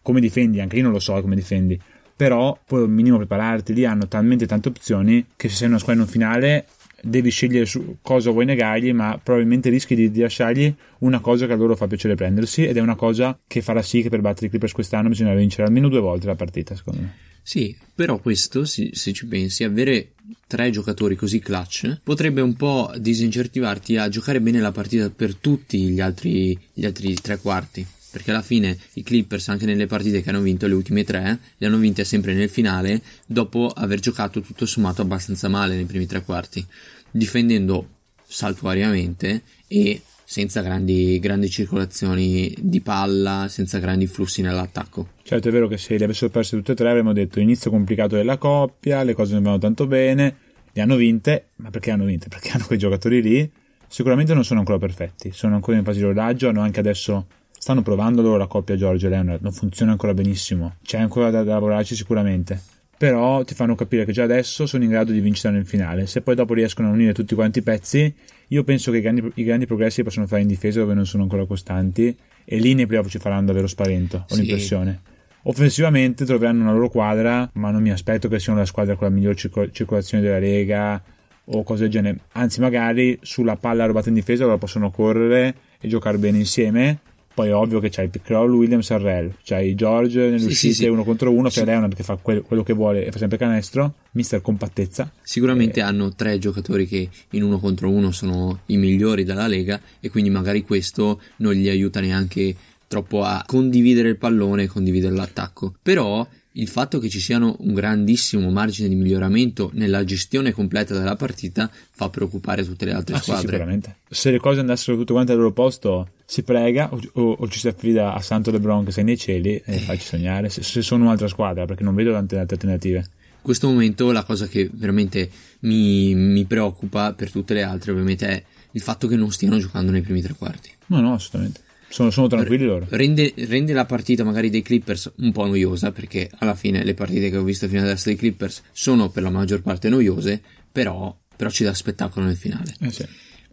Come 0.00 0.20
difendi? 0.20 0.60
Anche 0.60 0.76
io 0.76 0.84
non 0.84 0.92
lo 0.92 1.00
so 1.00 1.20
come 1.20 1.34
difendi. 1.34 1.76
Però 2.14 2.56
puoi 2.64 2.84
un 2.84 2.92
minimo 2.92 3.16
prepararti. 3.16 3.74
Lì 3.74 3.84
hanno 3.84 4.06
talmente 4.06 4.46
tante 4.46 4.68
opzioni 4.68 5.26
che 5.34 5.48
se 5.48 5.56
sei 5.56 5.66
una 5.66 5.78
squadra 5.78 6.02
in 6.02 6.06
un 6.06 6.12
finale 6.12 6.66
devi 7.02 7.30
scegliere 7.30 7.66
su 7.66 7.96
cosa 8.02 8.30
vuoi 8.30 8.44
negargli, 8.44 8.92
ma 8.92 9.18
probabilmente 9.22 9.68
rischi 9.70 9.94
di, 9.94 10.10
di 10.10 10.20
lasciargli 10.20 10.74
una 10.98 11.20
cosa 11.20 11.46
che 11.46 11.52
a 11.52 11.56
loro 11.56 11.76
fa 11.76 11.86
piacere 11.86 12.14
prendersi 12.14 12.64
ed 12.66 12.76
è 12.76 12.80
una 12.80 12.96
cosa 12.96 13.38
che 13.46 13.62
farà 13.62 13.82
sì 13.82 14.02
che 14.02 14.08
per 14.08 14.20
battere 14.20 14.46
i 14.46 14.48
Clippers 14.50 14.72
quest'anno 14.72 15.08
bisogna 15.08 15.34
vincere 15.34 15.64
almeno 15.64 15.88
due 15.88 16.00
volte 16.00 16.26
la 16.26 16.34
partita, 16.34 16.74
secondo 16.74 17.00
me. 17.00 17.14
Sì, 17.42 17.76
però 17.94 18.18
questo, 18.18 18.64
se, 18.64 18.90
se 18.92 19.12
ci 19.12 19.26
pensi, 19.26 19.64
avere 19.64 20.12
tre 20.46 20.70
giocatori 20.70 21.16
così 21.16 21.38
clutch 21.38 22.00
potrebbe 22.02 22.40
un 22.40 22.54
po' 22.54 22.92
disincentivarti 22.96 23.96
a 23.96 24.08
giocare 24.08 24.40
bene 24.40 24.60
la 24.60 24.72
partita 24.72 25.10
per 25.10 25.34
tutti 25.34 25.88
gli 25.88 26.00
altri, 26.00 26.58
gli 26.72 26.84
altri 26.84 27.14
tre 27.14 27.38
quarti. 27.38 27.86
Perché 28.10 28.30
alla 28.30 28.42
fine 28.42 28.76
i 28.94 29.02
Clippers, 29.02 29.48
anche 29.48 29.66
nelle 29.66 29.86
partite 29.86 30.22
che 30.22 30.30
hanno 30.30 30.40
vinto, 30.40 30.66
le 30.66 30.74
ultime 30.74 31.04
tre, 31.04 31.38
le 31.56 31.66
hanno 31.66 31.78
vinte 31.78 32.04
sempre 32.04 32.34
nel 32.34 32.48
finale, 32.48 33.00
dopo 33.26 33.68
aver 33.68 34.00
giocato 34.00 34.40
tutto 34.40 34.66
sommato 34.66 35.02
abbastanza 35.02 35.48
male 35.48 35.76
nei 35.76 35.84
primi 35.84 36.06
tre 36.06 36.22
quarti, 36.22 36.64
difendendo 37.10 37.88
saltuariamente 38.26 39.42
e 39.66 40.02
senza 40.24 40.60
grandi, 40.60 41.18
grandi 41.18 41.50
circolazioni 41.50 42.54
di 42.60 42.80
palla, 42.80 43.46
senza 43.48 43.78
grandi 43.78 44.06
flussi 44.06 44.42
nell'attacco. 44.42 45.08
Certo 45.24 45.48
è 45.48 45.50
vero 45.50 45.66
che 45.66 45.76
se 45.76 45.98
le 45.98 46.04
avessero 46.04 46.30
perse 46.30 46.56
tutte 46.56 46.72
e 46.72 46.74
tre 46.76 46.88
avremmo 46.88 47.12
detto 47.12 47.40
inizio 47.40 47.70
complicato 47.70 48.14
della 48.14 48.38
coppia, 48.38 49.02
le 49.02 49.14
cose 49.14 49.34
non 49.34 49.42
vanno 49.42 49.58
tanto 49.58 49.88
bene, 49.88 50.36
le 50.72 50.82
hanno 50.82 50.94
vinte, 50.94 51.48
ma 51.56 51.70
perché 51.70 51.90
hanno 51.90 52.04
vinte? 52.04 52.28
Perché 52.28 52.50
hanno 52.50 52.64
quei 52.64 52.78
giocatori 52.78 53.20
lì, 53.20 53.50
sicuramente 53.88 54.32
non 54.32 54.44
sono 54.44 54.60
ancora 54.60 54.78
perfetti, 54.78 55.32
sono 55.32 55.56
ancora 55.56 55.78
in 55.78 55.82
fase 55.82 55.98
di 55.98 56.04
rodaggio, 56.04 56.48
hanno 56.48 56.60
anche 56.60 56.78
adesso, 56.78 57.26
stanno 57.60 57.82
provando 57.82 58.22
loro 58.22 58.38
la 58.38 58.46
coppia 58.46 58.74
Giorgio 58.74 59.06
e 59.06 59.10
Leonard, 59.10 59.42
non 59.42 59.52
funziona 59.52 59.92
ancora 59.92 60.14
benissimo, 60.14 60.76
c'è 60.82 60.98
ancora 60.98 61.28
da, 61.30 61.42
da 61.42 61.52
lavorarci 61.52 61.94
sicuramente. 61.94 62.58
Però 62.96 63.44
ti 63.44 63.54
fanno 63.54 63.74
capire 63.74 64.06
che 64.06 64.12
già 64.12 64.22
adesso 64.24 64.64
sono 64.66 64.82
in 64.84 64.90
grado 64.90 65.12
di 65.12 65.20
vincere 65.20 65.54
nel 65.54 65.66
finale. 65.66 66.06
Se 66.06 66.20
poi 66.22 66.34
dopo 66.34 66.54
riescono 66.54 66.88
a 66.88 66.92
unire 66.92 67.12
tutti 67.14 67.34
quanti 67.34 67.58
i 67.60 67.62
pezzi, 67.62 68.14
io 68.48 68.64
penso 68.64 68.90
che 68.90 68.98
i 68.98 69.00
grandi, 69.00 69.30
i 69.34 69.44
grandi 69.44 69.66
progressi 69.66 70.02
possono 70.02 70.26
fare 70.26 70.42
in 70.42 70.48
difesa 70.48 70.80
dove 70.80 70.94
non 70.94 71.06
sono 71.06 71.22
ancora 71.22 71.44
costanti. 71.46 72.14
E 72.44 72.58
lì 72.58 72.74
nei 72.74 72.86
playoff 72.86 73.08
ci 73.08 73.18
faranno 73.18 73.46
davvero 73.46 73.66
spavento, 73.66 74.24
ho 74.28 74.34
Sì. 74.34 74.40
l'impressione. 74.42 75.00
Offensivamente 75.44 76.26
troveranno 76.26 76.62
una 76.62 76.72
loro 76.72 76.90
quadra, 76.90 77.48
ma 77.54 77.70
non 77.70 77.80
mi 77.80 77.90
aspetto 77.90 78.28
che 78.28 78.38
siano 78.38 78.58
la 78.58 78.66
squadra 78.66 78.94
con 78.96 79.08
la 79.08 79.14
miglior 79.14 79.34
circo- 79.34 79.70
circolazione 79.70 80.22
della 80.22 80.38
Lega 80.38 81.02
o 81.46 81.62
cose 81.62 81.82
del 81.82 81.90
genere. 81.90 82.18
Anzi, 82.32 82.60
magari 82.60 83.18
sulla 83.22 83.56
palla 83.56 83.86
rubata 83.86 84.08
in 84.08 84.14
difesa 84.14 84.44
loro 84.44 84.58
possono 84.58 84.90
correre 84.90 85.54
e 85.80 85.88
giocare 85.88 86.18
bene 86.18 86.36
insieme. 86.36 86.98
Poi 87.32 87.48
è 87.48 87.54
ovvio 87.54 87.78
che 87.80 87.88
c'hai 87.90 88.10
Kroll, 88.22 88.52
Williams 88.52 88.90
e 88.90 88.94
Arrel, 88.94 89.34
c'hai 89.44 89.74
George 89.74 90.18
nelle 90.20 90.38
Sì, 90.40 90.46
uscite 90.46 90.74
sì, 90.74 90.82
sì. 90.82 90.88
uno 90.88 91.04
contro 91.04 91.30
uno, 91.32 91.48
c'è. 91.48 91.64
Leonard 91.64 91.94
che 91.94 92.02
fa 92.02 92.16
quel- 92.16 92.42
quello 92.42 92.62
che 92.62 92.72
vuole 92.72 93.06
e 93.06 93.12
fa 93.12 93.18
sempre 93.18 93.38
canestro, 93.38 93.94
mister 94.12 94.42
compattezza. 94.42 95.10
Sicuramente 95.22 95.80
Eh. 95.80 95.82
hanno 95.82 96.12
tre 96.14 96.38
giocatori 96.38 96.86
che 96.86 97.08
in 97.30 97.42
uno 97.42 97.58
contro 97.58 97.88
uno 97.88 98.10
sono 98.10 98.60
i 98.66 98.76
migliori 98.76 99.24
della 99.24 99.46
lega 99.46 99.80
e 100.00 100.10
quindi 100.10 100.28
magari 100.30 100.62
questo 100.62 101.20
non 101.36 101.52
gli 101.52 101.68
aiuta 101.68 102.00
neanche 102.00 102.54
troppo 102.88 103.22
a 103.22 103.44
condividere 103.46 104.08
il 104.08 104.16
pallone 104.16 104.64
e 104.64 104.66
condividere 104.66 105.14
l'attacco. 105.14 105.74
Però 105.80 106.26
il 106.60 106.68
fatto 106.68 106.98
che 106.98 107.08
ci 107.08 107.20
siano 107.20 107.56
un 107.60 107.72
grandissimo 107.72 108.50
margine 108.50 108.88
di 108.88 108.94
miglioramento 108.94 109.70
nella 109.74 110.04
gestione 110.04 110.52
completa 110.52 110.92
della 110.96 111.16
partita 111.16 111.70
fa 111.90 112.08
preoccupare 112.10 112.64
tutte 112.64 112.84
le 112.84 112.92
altre 112.92 113.14
Ah, 113.14 113.18
sì, 113.18 113.24
squadre. 113.24 113.46
sicuramente. 113.48 113.96
Se 114.10 114.30
le 114.30 114.38
cose 114.38 114.60
andassero 114.60 114.96
tutte 114.96 115.12
quante 115.12 115.32
al 115.32 115.38
loro 115.38 115.52
posto, 115.52 116.10
si 116.26 116.42
prega 116.42 116.92
o, 116.92 117.00
o- 117.14 117.36
o 117.40 117.48
ci 117.48 117.58
si 117.58 117.68
affida 117.68 118.12
a 118.14 118.20
Santo 118.20 118.50
LeBron 118.50 118.84
che 118.84 118.90
sei 118.92 119.04
nei 119.04 119.16
cieli 119.16 119.60
e 119.64 119.78
facci 119.78 120.04
sognare. 120.04 120.50
Se, 120.50 120.62
se 120.62 120.82
sono 120.82 121.04
un'altra 121.04 121.28
squadra, 121.28 121.64
perché 121.64 121.82
non 121.82 121.94
vedo 121.94 122.12
tante 122.12 122.36
altre 122.38 122.56
alternative. 122.56 122.98
In 122.98 123.40
questo 123.46 123.68
momento 123.68 124.12
la 124.12 124.24
cosa 124.24 124.46
che 124.46 124.68
veramente 124.70 125.30
mi, 125.60 126.14
mi 126.14 126.44
preoccupa 126.44 127.14
per 127.14 127.30
tutte 127.30 127.54
le 127.54 127.62
altre 127.62 127.90
ovviamente 127.92 128.28
è 128.28 128.42
il 128.72 128.80
fatto 128.82 129.08
che 129.08 129.16
non 129.16 129.32
stiano 129.32 129.56
giocando 129.58 129.90
nei 129.90 130.02
primi 130.02 130.20
tre 130.20 130.34
quarti. 130.34 130.68
No, 130.88 131.00
no, 131.00 131.14
assolutamente. 131.14 131.60
Sono, 131.90 132.10
sono 132.10 132.28
tranquilli 132.28 132.64
loro. 132.64 132.86
Rende, 132.88 133.34
rende 133.36 133.72
la 133.72 133.84
partita 133.84 134.22
magari 134.22 134.48
dei 134.48 134.62
Clippers 134.62 135.12
un 135.16 135.32
po' 135.32 135.46
noiosa 135.46 135.90
perché 135.90 136.30
alla 136.38 136.54
fine 136.54 136.84
le 136.84 136.94
partite 136.94 137.30
che 137.30 137.36
ho 137.36 137.42
visto 137.42 137.66
fino 137.66 137.82
adesso 137.82 138.04
dei 138.06 138.16
Clippers 138.16 138.62
sono 138.70 139.10
per 139.10 139.24
la 139.24 139.30
maggior 139.30 139.60
parte 139.60 139.88
noiose, 139.88 140.40
però, 140.70 141.14
però 141.36 141.50
ci 141.50 141.64
dà 141.64 141.74
spettacolo 141.74 142.26
nel 142.26 142.36
finale. 142.36 142.74
Eh 142.80 142.92
sì. 142.92 143.04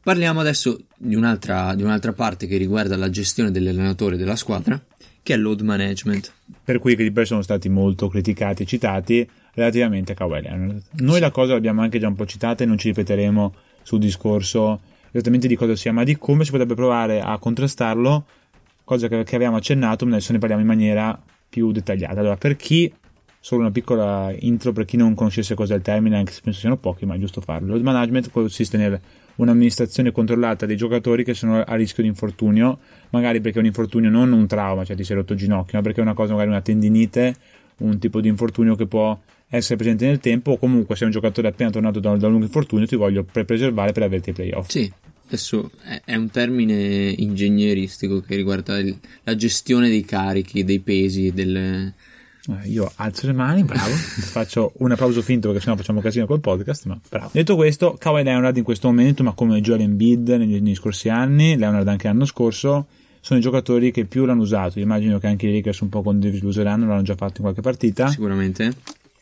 Parliamo 0.03 0.39
adesso 0.39 0.85
di 0.95 1.15
un'altra, 1.15 1.73
di 1.73 1.81
un'altra 1.81 2.13
parte 2.13 2.45
che 2.45 2.57
riguarda 2.57 2.95
la 2.95 3.09
gestione 3.09 3.49
dell'allenatore 3.49 4.17
della 4.17 4.35
squadra, 4.35 4.79
che 5.23 5.33
è 5.33 5.37
load 5.37 5.61
management. 5.61 6.31
Per 6.63 6.77
cui 6.77 6.93
i 6.93 6.95
Clippers 6.95 7.29
sono 7.29 7.41
stati 7.41 7.69
molto 7.69 8.07
criticati 8.07 8.63
e 8.63 8.65
citati 8.67 9.27
relativamente 9.55 10.11
a 10.11 10.15
Kawhi 10.15 10.41
Leonard. 10.43 10.83
Noi 10.99 11.19
la 11.19 11.31
cosa 11.31 11.53
l'abbiamo 11.53 11.81
anche 11.81 11.97
già 11.97 12.07
un 12.07 12.15
po' 12.15 12.27
citata 12.27 12.63
e 12.63 12.67
non 12.67 12.77
ci 12.77 12.89
ripeteremo 12.89 13.55
sul 13.81 13.99
discorso 13.99 14.79
esattamente 15.11 15.47
di 15.47 15.55
cosa 15.55 15.75
sia, 15.75 15.91
ma 15.91 16.03
di 16.03 16.17
come 16.17 16.45
si 16.45 16.51
potrebbe 16.51 16.75
provare 16.75 17.21
a 17.21 17.37
contrastarlo, 17.37 18.25
cosa 18.83 19.07
che, 19.07 19.23
che 19.23 19.35
avevamo 19.35 19.57
accennato, 19.57 20.05
ma 20.05 20.15
adesso 20.15 20.31
ne 20.31 20.39
parliamo 20.39 20.61
in 20.61 20.67
maniera 20.67 21.19
più 21.49 21.71
dettagliata. 21.71 22.19
Allora, 22.19 22.37
per 22.37 22.55
chi, 22.55 22.91
solo 23.39 23.61
una 23.61 23.71
piccola 23.71 24.33
intro 24.39 24.71
per 24.71 24.85
chi 24.85 24.97
non 24.97 25.13
conoscesse 25.13 25.55
cos'è 25.55 25.75
il 25.75 25.81
termine, 25.81 26.17
anche 26.17 26.31
se 26.31 26.41
penso 26.43 26.59
siano 26.59 26.77
pochi, 26.77 27.05
ma 27.05 27.15
è 27.15 27.19
giusto 27.19 27.41
farlo. 27.41 27.69
Load 27.69 27.81
management 27.81 28.31
consiste 28.31 28.77
nel 28.77 28.99
un'amministrazione 29.37 30.11
controllata 30.11 30.65
dei 30.65 30.75
giocatori 30.75 31.23
che 31.23 31.33
sono 31.33 31.61
a 31.61 31.75
rischio 31.75 32.03
di 32.03 32.09
infortunio, 32.09 32.79
magari 33.09 33.39
perché 33.41 33.57
è 33.57 33.61
un 33.61 33.67
infortunio 33.67 34.09
non 34.09 34.31
un 34.31 34.47
trauma, 34.47 34.83
cioè 34.83 34.95
ti 34.95 35.03
sei 35.03 35.15
rotto 35.15 35.33
il 35.33 35.39
ginocchio, 35.39 35.77
ma 35.77 35.83
perché 35.83 35.99
è 35.99 36.03
una 36.03 36.13
cosa, 36.13 36.31
magari 36.31 36.49
una 36.49 36.61
tendinite, 36.61 37.35
un 37.77 37.99
tipo 37.99 38.19
di 38.21 38.27
infortunio 38.27 38.75
che 38.75 38.87
può 38.87 39.17
essere 39.49 39.75
presente 39.77 40.05
nel 40.05 40.19
tempo, 40.19 40.51
o 40.51 40.57
comunque 40.57 40.95
sei 40.95 41.07
un 41.07 41.13
giocatore 41.13 41.47
appena 41.47 41.69
tornato 41.69 41.99
da, 41.99 42.15
da 42.15 42.25
un 42.25 42.31
lungo 42.33 42.45
infortunio, 42.45 42.85
ti 42.85 42.95
voglio 42.95 43.23
pre- 43.23 43.45
preservare 43.45 43.91
per 43.91 44.03
averti 44.03 44.29
ai 44.29 44.35
playoff. 44.35 44.69
Sì, 44.69 44.91
adesso 45.27 45.71
è, 46.03 46.15
un 46.15 46.29
termine 46.29 47.13
ingegneristico 47.17 48.21
che 48.21 48.35
riguarda 48.35 48.77
il- 48.77 48.97
la 49.23 49.35
gestione 49.35 49.89
dei 49.89 50.03
carichi, 50.03 50.63
dei 50.63 50.79
pesi, 50.79 51.31
del... 51.31 51.55
Eh, 51.55 51.93
Io 52.65 52.89
alzo 52.95 53.25
le 53.27 53.33
mani, 53.33 53.63
bravo. 53.63 53.89
Faccio 53.91 54.73
un 54.77 54.91
applauso 54.91 55.21
finto 55.21 55.49
perché 55.49 55.63
sennò 55.63 55.75
facciamo 55.75 55.99
casino 56.01 56.25
col 56.25 56.39
podcast. 56.39 56.85
Ma 56.85 56.99
bravo. 57.09 57.29
Detto 57.33 57.55
questo, 57.55 57.95
Kawhi 57.99 58.23
Leonard 58.23 58.55
in 58.57 58.63
questo 58.63 58.87
momento, 58.87 59.23
ma 59.23 59.33
come 59.33 59.59
Joel 59.61 59.81
Embiid 59.81 60.29
negli, 60.29 60.59
negli 60.61 60.75
scorsi 60.75 61.09
anni, 61.09 61.57
Leonard 61.57 61.87
anche 61.87 62.07
l'anno 62.07 62.25
scorso, 62.25 62.85
sono 63.19 63.39
i 63.39 63.41
giocatori 63.41 63.91
che 63.91 64.05
più 64.05 64.23
l'hanno 64.23 64.43
usato. 64.43 64.79
Immagino 64.79 65.19
che 65.19 65.27
anche 65.27 65.47
i 65.47 65.53
Lakers 65.55 65.81
un 65.81 65.89
po' 65.89 66.01
lo 66.05 66.47
useranno, 66.47 66.87
l'hanno 66.87 67.01
già 67.01 67.15
fatto 67.15 67.35
in 67.37 67.41
qualche 67.41 67.61
partita. 67.61 68.07
Sicuramente. 68.07 68.73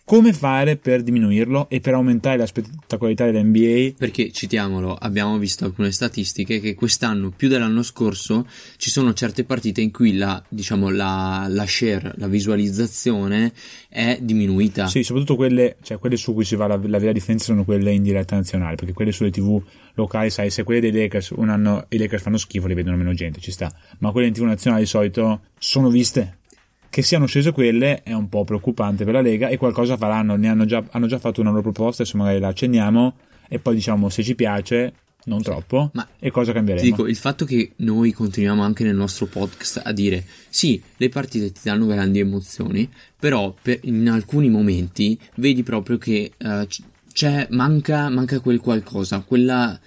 Come 0.08 0.34
fare 0.34 0.78
per 0.78 1.02
diminuirlo 1.02 1.68
e 1.68 1.80
per 1.80 1.96
aumentare 1.96 2.38
la 2.38 2.46
spettacolarità 2.46 3.26
dell'NBA? 3.26 3.96
Perché 3.98 4.32
citiamolo, 4.32 4.94
abbiamo 4.94 5.40
visto 5.40 5.66
alcune 5.66 5.92
statistiche 5.92 6.60
che 6.60 6.76
quest'anno 6.76 7.32
più 7.32 7.48
dell'anno 7.48 7.82
scorso 7.82 8.46
ci 8.78 8.92
sono 8.92 9.14
certe 9.14 9.46
partite 9.46 9.82
in 9.82 9.92
cui 9.92 10.16
la, 10.16 10.40
diciamo, 10.48 10.92
la, 10.92 11.48
la 11.50 11.66
share, 11.66 12.14
la 12.18 12.28
visualizzazione 12.28 13.52
è 13.90 14.20
diminuita. 14.22 14.86
Sì, 14.86 15.02
soprattutto 15.02 15.36
quelle, 15.36 15.78
cioè 15.82 15.98
quelle 15.98 16.18
su 16.18 16.36
cui 16.36 16.46
si 16.46 16.56
va 16.56 16.68
la, 16.68 16.80
la 16.84 17.00
vera 17.00 17.12
differenza 17.12 17.46
sono 17.46 17.66
quelle 17.66 17.92
in 17.92 18.04
diretta 18.04 18.36
nazionale, 18.36 18.76
perché 18.76 18.94
quelle 18.94 19.12
sulle 19.12 19.32
TV 19.32 19.60
locali, 19.96 20.30
sai, 20.30 20.52
se 20.52 20.62
quelle 20.62 20.82
dei 20.82 20.92
Lakers 20.92 21.32
un 21.32 21.50
anno 21.50 21.88
i 21.90 21.98
Lakers 21.98 22.22
fanno 22.22 22.38
schifo, 22.38 22.68
li 22.68 22.76
vedono 22.76 22.96
meno 22.96 23.16
gente, 23.16 23.40
ci 23.40 23.50
sta. 23.50 23.74
Ma 23.98 24.12
quelle 24.12 24.28
in 24.28 24.34
TV 24.34 24.44
nazionale 24.44 24.84
di 24.84 24.88
solito 24.88 25.42
sono 25.58 25.90
viste. 25.90 26.42
Che 26.96 27.02
siano 27.02 27.25
scese 27.25 27.52
quelle 27.52 28.04
è 28.04 28.14
un 28.14 28.30
po' 28.30 28.46
preoccupante 28.46 29.04
per 29.04 29.16
la 29.16 29.20
Lega 29.20 29.50
e 29.50 29.58
qualcosa 29.58 29.98
faranno, 29.98 30.38
ne 30.38 30.48
hanno 30.48 30.64
già, 30.64 30.82
hanno 30.92 31.08
già 31.08 31.20
fatto 31.20 31.42
una 31.42 31.50
loro 31.50 31.62
proposta, 31.62 32.04
adesso 32.04 32.16
magari 32.16 32.40
la 32.40 32.48
accenniamo 32.48 33.18
e 33.50 33.60
poi 33.60 33.75
diciamo 33.75 34.08
se 34.08 34.24
ci 34.24 34.34
piace, 34.34 34.94
non 35.25 35.42
troppo, 35.42 35.90
Ma 35.92 36.08
e 36.18 36.32
cosa 36.32 36.52
Ti 36.52 36.56
cambieremo. 36.56 36.86
dico, 36.86 37.06
il 37.06 37.18
fatto 37.18 37.44
che 37.44 37.74
noi 37.80 38.14
continuiamo 38.14 38.64
anche 38.64 38.86
nel 38.86 38.96
nostro 38.96 39.25
podcast 39.25 39.82
a 39.84 39.92
dire 39.92 40.24
sì, 40.48 40.82
le 40.96 41.10
partite 41.10 41.52
ti 41.52 41.60
danno 41.64 41.86
grandi 41.86 42.20
emozioni, 42.20 42.90
però 43.20 43.54
per- 43.62 43.80
in 43.82 44.08
alcuni 44.08 44.48
momenti 44.50 45.20
vedi 45.36 45.64
proprio 45.64 45.98
che 45.98 46.32
c'è, 47.12 47.48
manca, 47.50 48.08
manca 48.08 48.40
quel 48.40 48.62
qualcosa, 48.62 49.20
quella, 49.20 49.78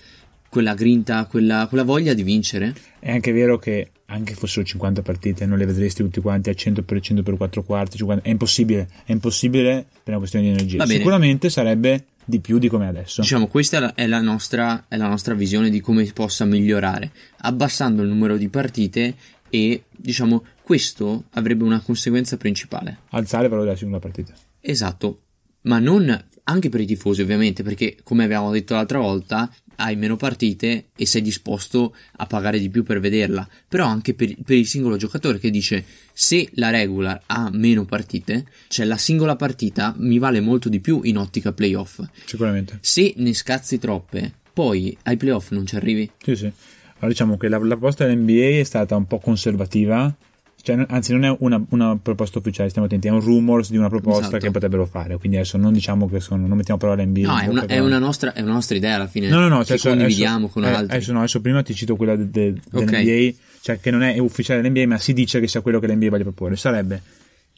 quella 0.51 0.75
grinta, 0.75 1.25
quella, 1.25 1.69
quella 1.69 1.85
voglia 1.85 2.13
di 2.13 2.23
vincere. 2.23 2.75
È 2.99 3.11
anche 3.11 3.33
vero 3.33 3.57
che 3.59 3.93
anche 4.11 4.35
fossero 4.35 4.65
50 4.65 5.03
partite 5.03 5.45
non 5.45 5.59
le 5.59 5.67
vedresti 5.67 6.03
tutti 6.03 6.21
quanti 6.21 6.49
al 6.49 6.57
100% 6.59 7.23
per 7.23 7.37
4 7.37 7.63
quarti, 7.63 7.99
50 7.99 8.25
è 8.25 8.31
impossibile, 8.31 8.89
è 9.05 9.13
impossibile 9.13 9.87
per 10.03 10.09
una 10.09 10.19
questione 10.19 10.47
di 10.47 10.51
energia. 10.53 10.87
Sicuramente 10.87 11.51
sarebbe 11.51 12.07
di 12.25 12.41
più 12.41 12.59
di 12.59 12.69
come 12.69 12.87
adesso. 12.87 13.21
Diciamo, 13.21 13.47
questa 13.47 13.77
è 13.79 13.81
la, 13.81 13.95
è 13.95 14.07
la 14.07 14.21
nostra, 14.21 14.87
è 14.89 14.97
la 14.97 15.09
nostra 15.09 15.35
visione 15.35 15.71
di 15.71 15.81
come 15.81 16.05
si 16.05 16.13
possa 16.13 16.45
migliorare, 16.45 17.11
abbassando 17.39 18.03
il 18.03 18.09
numero 18.09 18.37
di 18.37 18.49
partite 18.49 19.15
e, 19.51 19.85
diciamo, 19.95 20.45
questo 20.63 21.25
avrebbe 21.31 21.65
una 21.65 21.81
conseguenza 21.81 22.37
principale. 22.37 23.01
Alzare 23.11 23.45
il 23.45 23.51
valore 23.51 23.67
della 23.69 23.79
singola 23.79 24.01
partita. 24.01 24.33
Esatto, 24.61 25.21
ma 25.63 25.79
non 25.79 26.25
anche 26.45 26.69
per 26.71 26.81
i 26.81 26.87
tifosi 26.87 27.21
ovviamente, 27.21 27.63
perché 27.63 27.97
come 28.03 28.25
abbiamo 28.25 28.51
detto 28.51 28.75
l'altra 28.75 28.99
volta, 28.99 29.51
hai 29.79 29.97
meno 29.97 30.17
partite 30.17 30.89
e 30.97 31.07
sei 31.07 31.23
disposto 31.23 31.95
a 32.17 32.27
pagare 32.27 32.59
di 32.59 32.69
più 32.69 32.83
per 32.83 33.01
vederla, 33.01 33.49
però 33.69 33.87
anche 33.87 34.15
per, 34.15 34.35
per 34.45 34.57
il 34.57 34.67
singolo 34.67 34.97
giocatore 34.97 35.39
che 35.39 35.51
dice 35.51 35.85
se 36.13 36.49
la 36.55 36.71
regular 36.71 37.21
ha 37.27 37.49
meno 37.53 37.85
partite, 37.85 38.47
cioè 38.69 38.87
la 38.87 38.97
singola 38.97 39.37
partita 39.37 39.95
mi 39.99 40.19
vale 40.19 40.41
molto 40.41 40.69
di 40.69 40.81
più 40.81 41.01
in 41.05 41.17
ottica 41.17 41.53
playoff. 41.53 42.01
Sicuramente. 42.25 42.79
Se 42.81 43.15
ne 43.17 43.33
scazzi 43.35 43.79
troppe, 43.79 44.33
poi 44.53 44.97
ai 45.05 45.17
playoff 45.17 45.51
non 45.51 45.67
ci 45.67 45.77
arrivi. 45.77 46.11
Sì, 46.23 46.35
sì. 46.35 46.53
Allora 46.95 47.09
diciamo 47.09 47.37
che 47.37 47.49
la, 47.49 47.59
la 47.59 47.77
proposta 47.77 48.05
dell'NBA 48.05 48.59
è 48.59 48.65
stata 48.65 48.97
un 48.97 49.07
po' 49.07 49.21
conservativa. 49.21 50.13
Cioè, 50.61 50.85
anzi, 50.89 51.13
non 51.13 51.25
è 51.25 51.35
una, 51.39 51.63
una 51.71 51.97
proposta 51.97 52.39
ufficiale, 52.41 52.69
stiamo 52.69 52.87
attenti, 52.89 53.07
è 53.09 53.11
un 53.11 53.21
rumors 53.21 53.71
di 53.71 53.77
una 53.77 53.89
proposta 53.89 54.23
Esatto. 54.27 54.39
che 54.39 54.51
potrebbero 54.51 54.85
fare. 54.87 55.17
Quindi 55.17 55.39
adesso 55.39 55.57
non 55.57 55.73
diciamo 55.73 56.09
che 56.09 56.21
sono, 56.21 56.47
non 56.47 56.57
mettiamo 56.57 56.79
parole 56.79 57.07
NBA. 57.07 57.27
No, 57.27 57.39
in 57.39 57.45
è 57.45 57.47
una, 57.49 57.67
è 57.67 57.79
una 57.79 57.99
nostra, 57.99 58.33
è 58.33 58.43
una 58.43 58.53
nostra 58.53 58.77
idea 58.77 58.97
alla 58.97 59.07
fine. 59.07 59.29
No, 59.29 59.39
no, 59.41 59.49
no, 59.49 59.57
cioè, 59.65 59.77
adesso- 59.77 59.89
condividiamo 59.89 60.49
con 60.49 60.65
eh, 60.65 60.69
altri. 60.69 60.97
Adesso, 60.97 61.13
no, 61.13 61.19
adesso 61.21 61.41
prima 61.41 61.63
ti 61.63 61.75
cito 61.75 61.97
quella 61.97 62.17
de- 62.17 62.29
de- 62.31 62.61
Ok. 62.73 62.85
dell'NBA, 62.85 63.37
cioè 63.63 63.81
che 63.81 63.91
non 63.91 64.03
è 64.03 64.19
ufficiale 64.19 64.61
dell'NBA, 64.61 64.87
ma 64.87 64.99
si 64.99 65.13
dice 65.13 65.41
che 65.41 65.47
sia 65.49 65.61
quello 65.63 65.79
che 65.79 65.87
l'NBA 65.87 66.11
voglia 66.11 66.25
proporre. 66.25 66.57
Sarebbe 66.57 67.01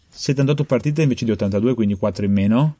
78 0.08 0.64
partite 0.64 1.02
invece 1.02 1.24
di 1.24 1.30
82, 1.30 1.74
quindi 1.74 1.94
4 1.94 2.24
in 2.24 2.32
meno, 2.32 2.76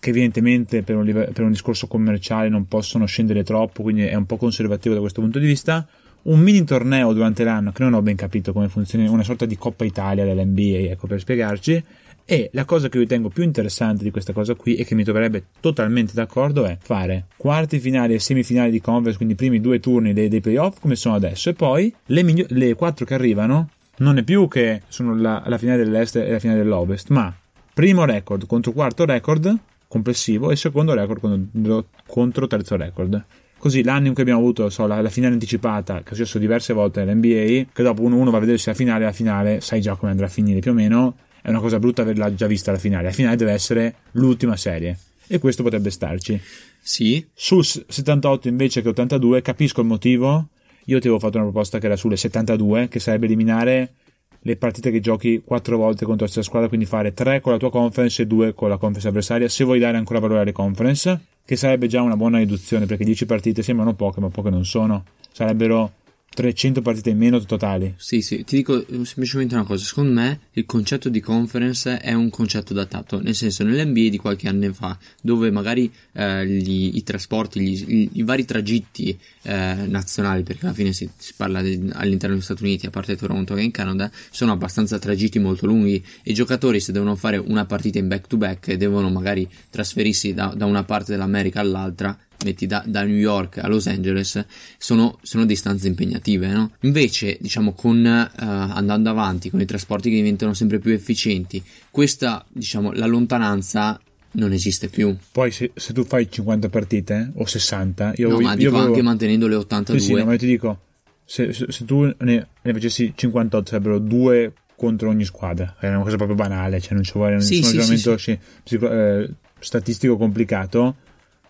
che 0.00 0.10
evidentemente 0.10 0.82
per 0.82 0.96
un, 0.96 1.04
live- 1.04 1.30
per 1.32 1.44
un 1.44 1.50
discorso 1.50 1.86
commerciale 1.86 2.48
non 2.48 2.66
possono 2.66 3.04
scendere 3.06 3.42
troppo, 3.44 3.82
quindi 3.82 4.02
è 4.02 4.14
un 4.14 4.26
po' 4.26 4.36
conservativo 4.36 4.94
da 4.94 5.00
questo 5.00 5.20
punto 5.20 5.38
di 5.38 5.46
vista. 5.46 5.86
Un 6.22 6.40
mini 6.40 6.64
torneo 6.64 7.12
durante 7.12 7.44
l'anno, 7.44 7.72
che 7.72 7.82
non 7.82 7.94
ho 7.94 8.02
ben 8.02 8.16
capito 8.16 8.52
come 8.52 8.68
funziona, 8.68 9.10
una 9.10 9.22
sorta 9.22 9.46
di 9.46 9.56
Coppa 9.56 9.84
Italia 9.84 10.24
dell'NBA, 10.24 10.90
ecco 10.90 11.06
per 11.06 11.20
spiegarci. 11.20 11.84
E 12.30 12.50
la 12.52 12.66
cosa 12.66 12.90
che 12.90 12.98
ritengo 12.98 13.30
più 13.30 13.42
interessante 13.42 14.04
di 14.04 14.10
questa 14.10 14.34
cosa 14.34 14.54
qui 14.54 14.74
e 14.74 14.84
che 14.84 14.94
mi 14.94 15.02
troverebbe 15.02 15.46
totalmente 15.60 16.12
d'accordo 16.12 16.66
è 16.66 16.76
fare 16.78 17.28
quarti 17.38 17.78
finali 17.78 18.12
e 18.12 18.18
semifinali 18.18 18.70
di 18.70 18.82
conference, 18.82 19.16
quindi 19.16 19.32
i 19.32 19.36
primi 19.36 19.60
due 19.60 19.80
turni 19.80 20.12
dei, 20.12 20.28
dei 20.28 20.42
playoff 20.42 20.78
come 20.78 20.94
sono 20.94 21.14
adesso, 21.14 21.48
e 21.48 21.54
poi 21.54 21.90
le, 22.06 22.22
migli- 22.22 22.44
le 22.48 22.74
quattro 22.74 23.06
che 23.06 23.14
arrivano 23.14 23.70
non 23.98 24.18
è 24.18 24.22
più 24.24 24.46
che 24.46 24.82
sono 24.88 25.16
la, 25.16 25.42
la 25.46 25.56
finale 25.56 25.84
dell'est 25.84 26.16
e 26.16 26.30
la 26.30 26.38
finale 26.38 26.58
dell'ovest, 26.58 27.08
ma 27.08 27.34
primo 27.72 28.04
record 28.04 28.46
contro 28.46 28.72
quarto 28.72 29.06
record 29.06 29.56
complessivo 29.88 30.50
e 30.50 30.56
secondo 30.56 30.92
record 30.92 31.20
contro, 31.20 31.86
contro 32.06 32.46
terzo 32.46 32.76
record. 32.76 33.24
Così 33.58 33.82
l'anno 33.82 34.06
in 34.06 34.12
cui 34.14 34.22
abbiamo 34.22 34.40
avuto 34.40 34.70
so, 34.70 34.86
la, 34.86 35.00
la 35.00 35.10
finale 35.10 35.34
anticipata, 35.34 36.02
che 36.02 36.10
è 36.10 36.14
successo 36.14 36.38
diverse 36.38 36.72
volte 36.72 37.04
nell'NBA, 37.04 37.70
che 37.72 37.82
dopo 37.82 38.02
uno, 38.02 38.16
uno 38.16 38.30
va 38.30 38.36
a 38.36 38.40
vedersi 38.40 38.68
la 38.68 38.74
finale, 38.74 39.04
la 39.04 39.12
finale 39.12 39.60
sai 39.60 39.80
già 39.80 39.96
come 39.96 40.12
andrà 40.12 40.26
a 40.26 40.28
finire 40.30 40.60
più 40.60 40.70
o 40.70 40.74
meno, 40.74 41.16
è 41.42 41.50
una 41.50 41.60
cosa 41.60 41.78
brutta 41.78 42.02
averla 42.02 42.32
già 42.34 42.46
vista 42.46 42.70
la 42.70 42.78
finale, 42.78 43.04
la 43.04 43.12
finale 43.12 43.36
deve 43.36 43.52
essere 43.52 43.94
l'ultima 44.12 44.56
serie. 44.56 44.98
E 45.26 45.38
questo 45.38 45.62
potrebbe 45.62 45.90
starci. 45.90 46.40
Sì, 46.80 47.26
Sul 47.34 47.64
78 47.64 48.48
invece 48.48 48.80
che 48.80 48.88
82 48.88 49.42
capisco 49.42 49.82
il 49.82 49.86
motivo, 49.86 50.48
io 50.84 50.98
ti 51.00 51.06
avevo 51.06 51.18
fatto 51.18 51.36
una 51.36 51.46
proposta 51.46 51.78
che 51.78 51.86
era 51.86 51.96
sulle 51.96 52.16
72, 52.16 52.88
che 52.88 52.98
sarebbe 52.98 53.26
eliminare 53.26 53.92
le 54.40 54.56
partite 54.56 54.90
che 54.90 55.00
giochi 55.00 55.42
quattro 55.44 55.76
volte 55.76 56.04
contro 56.04 56.24
la 56.24 56.30
stessa 56.30 56.46
squadra, 56.46 56.68
quindi 56.68 56.86
fare 56.86 57.12
tre 57.12 57.40
con 57.40 57.52
la 57.52 57.58
tua 57.58 57.70
conference 57.70 58.22
e 58.22 58.26
due 58.26 58.54
con 58.54 58.68
la 58.68 58.76
conference 58.76 59.08
avversaria, 59.08 59.48
se 59.48 59.64
vuoi 59.64 59.78
dare 59.78 59.96
ancora 59.96 60.20
valore 60.20 60.40
alle 60.40 60.52
conference, 60.52 61.20
che 61.44 61.56
sarebbe 61.56 61.86
già 61.86 62.02
una 62.02 62.16
buona 62.16 62.38
riduzione, 62.38 62.86
perché 62.86 63.04
10 63.04 63.26
partite 63.26 63.62
sembrano 63.62 63.94
poche, 63.94 64.20
ma 64.20 64.28
poche 64.28 64.50
non 64.50 64.64
sono. 64.64 65.04
Sarebbero 65.32 65.92
300 66.38 66.82
partite 66.82 67.10
in 67.10 67.18
meno 67.18 67.40
totali. 67.40 67.94
Sì, 67.96 68.22
sì, 68.22 68.44
ti 68.44 68.54
dico 68.54 68.84
semplicemente 69.02 69.56
una 69.56 69.64
cosa, 69.64 69.84
secondo 69.84 70.12
me 70.12 70.38
il 70.52 70.66
concetto 70.66 71.08
di 71.08 71.18
conference 71.18 71.98
è 71.98 72.12
un 72.12 72.30
concetto 72.30 72.72
datato, 72.72 73.20
nel 73.20 73.34
senso 73.34 73.64
nell'NBA 73.64 74.08
di 74.08 74.18
qualche 74.18 74.46
anno 74.46 74.72
fa, 74.72 74.96
dove 75.20 75.50
magari 75.50 75.92
eh, 76.12 76.46
gli, 76.46 76.92
i 76.94 77.02
trasporti, 77.02 77.60
gli, 77.60 78.08
i, 78.12 78.22
vari 78.22 78.44
tragitti 78.44 79.18
eh, 79.42 79.74
nazionali, 79.88 80.44
perché 80.44 80.66
alla 80.66 80.74
fine 80.76 80.92
si, 80.92 81.10
si 81.16 81.32
parla 81.36 81.60
di, 81.60 81.90
all'interno 81.94 82.36
degli 82.36 82.44
Stati 82.44 82.62
Uniti, 82.62 82.86
a 82.86 82.90
parte 82.90 83.16
Toronto 83.16 83.56
che 83.56 83.62
in 83.62 83.72
Canada, 83.72 84.08
sono 84.30 84.52
abbastanza 84.52 85.00
tragitti 85.00 85.40
molto 85.40 85.66
lunghi. 85.66 85.96
E 86.22 86.30
i 86.30 86.34
giocatori 86.34 86.78
se 86.78 86.92
devono 86.92 87.16
fare 87.16 87.36
una 87.38 87.64
partita 87.64 87.98
in 87.98 88.06
back 88.06 88.28
to 88.28 88.36
back 88.36 88.74
devono 88.74 89.10
magari 89.10 89.48
trasferirsi 89.70 90.34
da, 90.34 90.54
da 90.56 90.66
una 90.66 90.84
parte 90.84 91.10
dell'America 91.10 91.58
all'altra, 91.58 92.16
metti 92.44 92.66
da, 92.66 92.82
da, 92.86 93.02
New 93.02 93.16
York 93.16 93.58
a 93.58 93.68
Los 93.68 93.86
Angeles, 93.86 94.44
sono, 94.78 95.18
sono 95.22 95.44
distanze 95.44 95.88
impegnative, 95.88 96.48
no? 96.48 96.72
Invece, 96.80 97.38
diciamo, 97.40 97.72
con 97.72 97.98
uh, 97.98 98.42
andando 98.42 99.10
avanti, 99.10 99.50
con 99.50 99.60
i 99.60 99.64
trasporti 99.64 100.10
che 100.10 100.16
diventano 100.16 100.54
sempre 100.54 100.78
più 100.78 100.92
efficienti, 100.92 101.62
questa, 101.90 102.44
diciamo, 102.48 102.92
la 102.92 103.06
lontananza 103.06 104.00
non 104.32 104.52
esiste 104.52 104.88
più. 104.88 105.16
Poi 105.32 105.50
se, 105.50 105.72
se 105.74 105.92
tu 105.92 106.04
fai 106.04 106.30
50 106.30 106.68
partite 106.68 107.32
o 107.34 107.46
60, 107.46 108.14
io, 108.16 108.28
no, 108.28 108.40
ma 108.40 108.52
io 108.52 108.56
dico 108.56 108.70
avevo... 108.74 108.86
anche 108.86 109.02
mantenendo 109.02 109.46
le 109.46 109.56
82. 109.56 110.00
Sì, 110.00 110.06
sì, 110.06 110.14
no, 110.14 110.24
ma 110.24 110.32
io 110.32 110.38
ti 110.38 110.46
dico, 110.46 110.80
se, 111.24 111.52
se, 111.52 111.66
se 111.68 111.84
tu 111.84 112.02
ne, 112.04 112.46
ne, 112.62 112.72
facessi 112.72 113.12
58 113.14 113.68
sarebbero 113.68 113.98
due 113.98 114.52
contro 114.76 115.08
ogni 115.08 115.24
squadra, 115.24 115.76
è 115.78 115.88
una 115.88 116.02
cosa 116.02 116.16
proprio 116.16 116.36
banale, 116.36 116.80
cioè 116.80 116.94
non 116.94 117.02
ci 117.02 117.12
vuole 117.14 117.40
sì, 117.40 117.56
nessun 117.56 117.70
sì, 117.70 117.76
ragionamento 117.76 118.18
sì, 118.18 118.38
psico- 118.62 118.92
eh, 118.92 119.30
statistico 119.58 120.16
complicato 120.16 120.96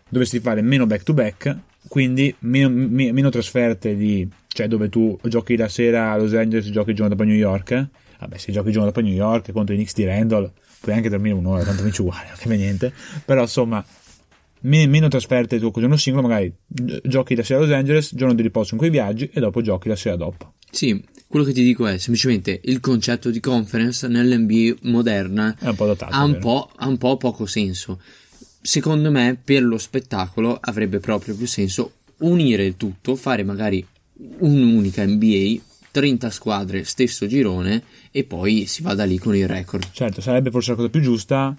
dovresti 0.08 0.40
fare 0.40 0.62
meno 0.62 0.86
back 0.86 1.02
to 1.02 1.14
back, 1.14 1.56
quindi 1.88 2.34
meno, 2.40 2.68
meno, 2.68 3.30
trasferte 3.30 3.96
di, 3.96 4.28
cioè 4.48 4.68
dove 4.68 4.88
tu 4.88 5.18
giochi 5.24 5.56
la 5.56 5.68
sera 5.68 6.12
a 6.12 6.16
Los 6.16 6.34
Angeles 6.34 6.66
e 6.66 6.70
giochi 6.70 6.90
il 6.90 6.96
giorno 6.96 7.10
dopo 7.10 7.22
a 7.22 7.26
New 7.26 7.36
York. 7.36 7.88
Vabbè, 8.20 8.36
se 8.36 8.52
giochi 8.52 8.68
il 8.68 8.72
giorno 8.72 8.88
dopo 8.88 9.00
a 9.00 9.02
New 9.02 9.14
York 9.14 9.52
contro 9.52 9.74
i 9.74 9.76
Knicks 9.76 9.94
di 9.94 10.04
Randall, 10.04 10.50
puoi 10.80 10.94
anche 10.94 11.08
dormire 11.08 11.34
un'ora, 11.34 11.62
tanto 11.62 11.82
vinci 11.82 12.00
uguale, 12.00 12.26
non 12.28 12.36
cambia 12.38 12.58
niente. 12.58 12.92
Però 13.24 13.42
insomma, 13.42 13.84
meno 14.60 15.08
trasferte 15.08 15.58
tu 15.58 15.70
col 15.70 15.82
giorno 15.82 15.96
singolo, 15.96 16.26
magari 16.26 16.52
giochi 16.66 17.34
la 17.34 17.42
sera 17.42 17.60
a 17.60 17.62
Los 17.62 17.72
Angeles, 17.72 18.14
giorno 18.14 18.34
di 18.34 18.42
riposo 18.42 18.70
in 18.72 18.78
quei 18.78 18.90
viaggi 18.90 19.30
e 19.32 19.40
dopo 19.40 19.60
giochi 19.62 19.88
la 19.88 19.96
sera 19.96 20.16
dopo. 20.16 20.54
Sì, 20.70 21.02
quello 21.26 21.44
che 21.44 21.52
ti 21.52 21.62
dico 21.62 21.86
è 21.86 21.98
semplicemente 21.98 22.60
il 22.64 22.80
concetto 22.80 23.30
di 23.30 23.40
conference 23.40 24.06
nell'NBA 24.08 24.76
moderna 24.82 25.56
è 25.58 25.68
un 25.68 25.96
ha, 25.98 26.24
un 26.24 26.38
po', 26.38 26.70
ha 26.74 26.86
un 26.86 26.98
po' 26.98 27.16
poco 27.16 27.46
senso 27.46 28.00
secondo 28.60 29.10
me 29.10 29.38
per 29.42 29.62
lo 29.62 29.78
spettacolo 29.78 30.58
avrebbe 30.60 30.98
proprio 30.98 31.34
più 31.34 31.46
senso 31.46 31.92
unire 32.18 32.64
il 32.64 32.76
tutto, 32.76 33.14
fare 33.14 33.44
magari 33.44 33.84
un'unica 34.38 35.06
NBA, 35.06 35.60
30 35.90 36.30
squadre, 36.30 36.84
stesso 36.84 37.26
girone 37.26 37.82
e 38.10 38.24
poi 38.24 38.66
si 38.66 38.82
va 38.82 38.94
da 38.94 39.04
lì 39.04 39.18
con 39.18 39.34
il 39.36 39.46
record. 39.46 39.90
Certo, 39.92 40.20
sarebbe 40.20 40.50
forse 40.50 40.70
la 40.70 40.76
cosa 40.76 40.88
più 40.88 41.00
giusta. 41.00 41.56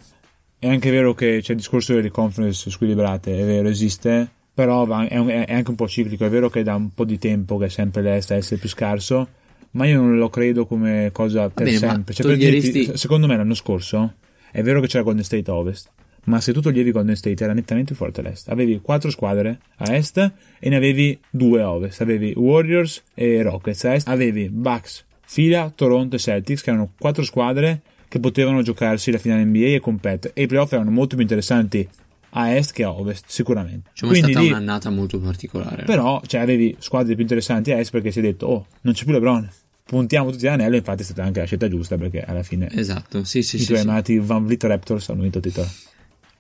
È 0.57 0.67
anche 0.67 0.91
vero 0.91 1.13
che 1.13 1.39
c'è 1.41 1.51
il 1.51 1.57
discorso 1.57 1.93
delle 1.93 2.09
conference 2.09 2.69
squilibrate, 2.69 3.39
è 3.39 3.45
vero, 3.45 3.69
esiste, 3.69 4.29
però 4.53 4.85
è, 5.07 5.15
anche 5.15 5.69
un 5.69 5.75
po' 5.75 5.87
ciclico. 5.87 6.25
È 6.25 6.29
vero 6.29 6.49
che 6.49 6.63
da 6.63 6.75
un 6.75 6.93
po' 6.93 7.05
di 7.05 7.17
tempo 7.17 7.57
che 7.57 7.65
è 7.65 7.69
sempre 7.69 8.01
l'est 8.01 8.31
a 8.31 8.35
essere 8.35 8.59
più 8.59 8.67
scarso, 8.67 9.27
ma 9.71 9.85
io 9.85 10.01
non 10.01 10.17
lo 10.17 10.29
credo 10.29 10.65
come 10.65 11.11
cosa 11.13 11.49
per 11.49 11.63
bene, 11.63 11.77
sempre. 11.77 12.13
Cioè, 12.13 12.25
toglieresti... 12.25 12.71
per 12.71 12.81
dirti, 12.81 12.97
secondo 12.97 13.27
me 13.27 13.37
l'anno 13.37 13.53
scorso 13.53 14.15
è 14.51 14.61
vero 14.61 14.81
che 14.81 14.87
c'era 14.87 15.03
Golden 15.03 15.23
State 15.23 15.49
Ovest, 15.49 15.89
ma 16.29 16.39
se 16.39 16.53
tu 16.53 16.61
toglievi 16.61 16.91
Golden 16.91 17.15
State 17.15 17.43
era 17.43 17.53
nettamente 17.53 17.93
più 17.93 18.05
forte 18.05 18.21
l'est. 18.21 18.49
Avevi 18.49 18.79
quattro 18.81 19.09
squadre 19.09 19.59
a 19.77 19.95
est 19.95 20.31
e 20.59 20.69
ne 20.69 20.75
avevi 20.75 21.19
due 21.29 21.61
a 21.61 21.71
ovest. 21.71 22.01
Avevi 22.01 22.33
Warriors 22.35 23.03
e 23.15 23.41
Rockets 23.41 23.83
a 23.85 23.95
est. 23.95 24.07
Avevi 24.07 24.47
Bucks, 24.47 25.05
Fila, 25.25 25.71
Toronto 25.73 26.15
e 26.15 26.19
Celtics, 26.19 26.61
che 26.61 26.69
erano 26.69 26.93
quattro 26.97 27.23
squadre 27.23 27.81
che 28.07 28.19
potevano 28.19 28.61
giocarsi 28.61 29.11
la 29.11 29.17
finale 29.17 29.43
NBA 29.43 29.75
e 29.75 29.79
competere. 29.79 30.33
E 30.35 30.43
i 30.43 30.47
playoff 30.47 30.71
erano 30.71 30.91
molto 30.91 31.15
più 31.15 31.23
interessanti 31.23 31.87
a 32.31 32.53
est 32.53 32.73
che 32.73 32.83
a 32.83 32.91
ovest, 32.91 33.25
sicuramente. 33.27 33.89
Cioè, 33.93 34.09
è 34.11 34.15
stata 34.15 34.39
lì, 34.39 34.49
un'annata 34.49 34.91
molto 34.91 35.19
particolare. 35.19 35.83
Però 35.83 36.21
cioè, 36.27 36.41
avevi 36.41 36.75
squadre 36.77 37.13
più 37.13 37.23
interessanti 37.23 37.71
a 37.71 37.79
est 37.79 37.89
perché 37.89 38.11
si 38.11 38.19
è 38.19 38.21
detto, 38.21 38.45
oh, 38.45 38.67
non 38.81 38.93
c'è 38.93 39.03
più 39.03 39.13
LeBron. 39.13 39.49
Puntiamo 39.83 40.29
tutti 40.29 40.45
all'anello, 40.45 40.75
infatti 40.75 41.01
è 41.01 41.05
stata 41.05 41.23
anche 41.23 41.39
la 41.39 41.47
scelta 41.47 41.67
giusta 41.67 41.97
perché 41.97 42.21
alla 42.21 42.43
fine 42.43 42.69
esatto, 42.69 43.23
sì, 43.23 43.41
sì, 43.41 43.55
i 43.55 43.59
sì, 43.59 43.65
tuoi 43.65 43.79
sì. 43.79 43.87
amati 43.87 44.19
Van 44.19 44.45
Vliet 44.45 44.63
Raptors 44.65 45.09
hanno 45.09 45.23
vinto 45.23 45.39
il 45.39 45.43
titolo. 45.45 45.67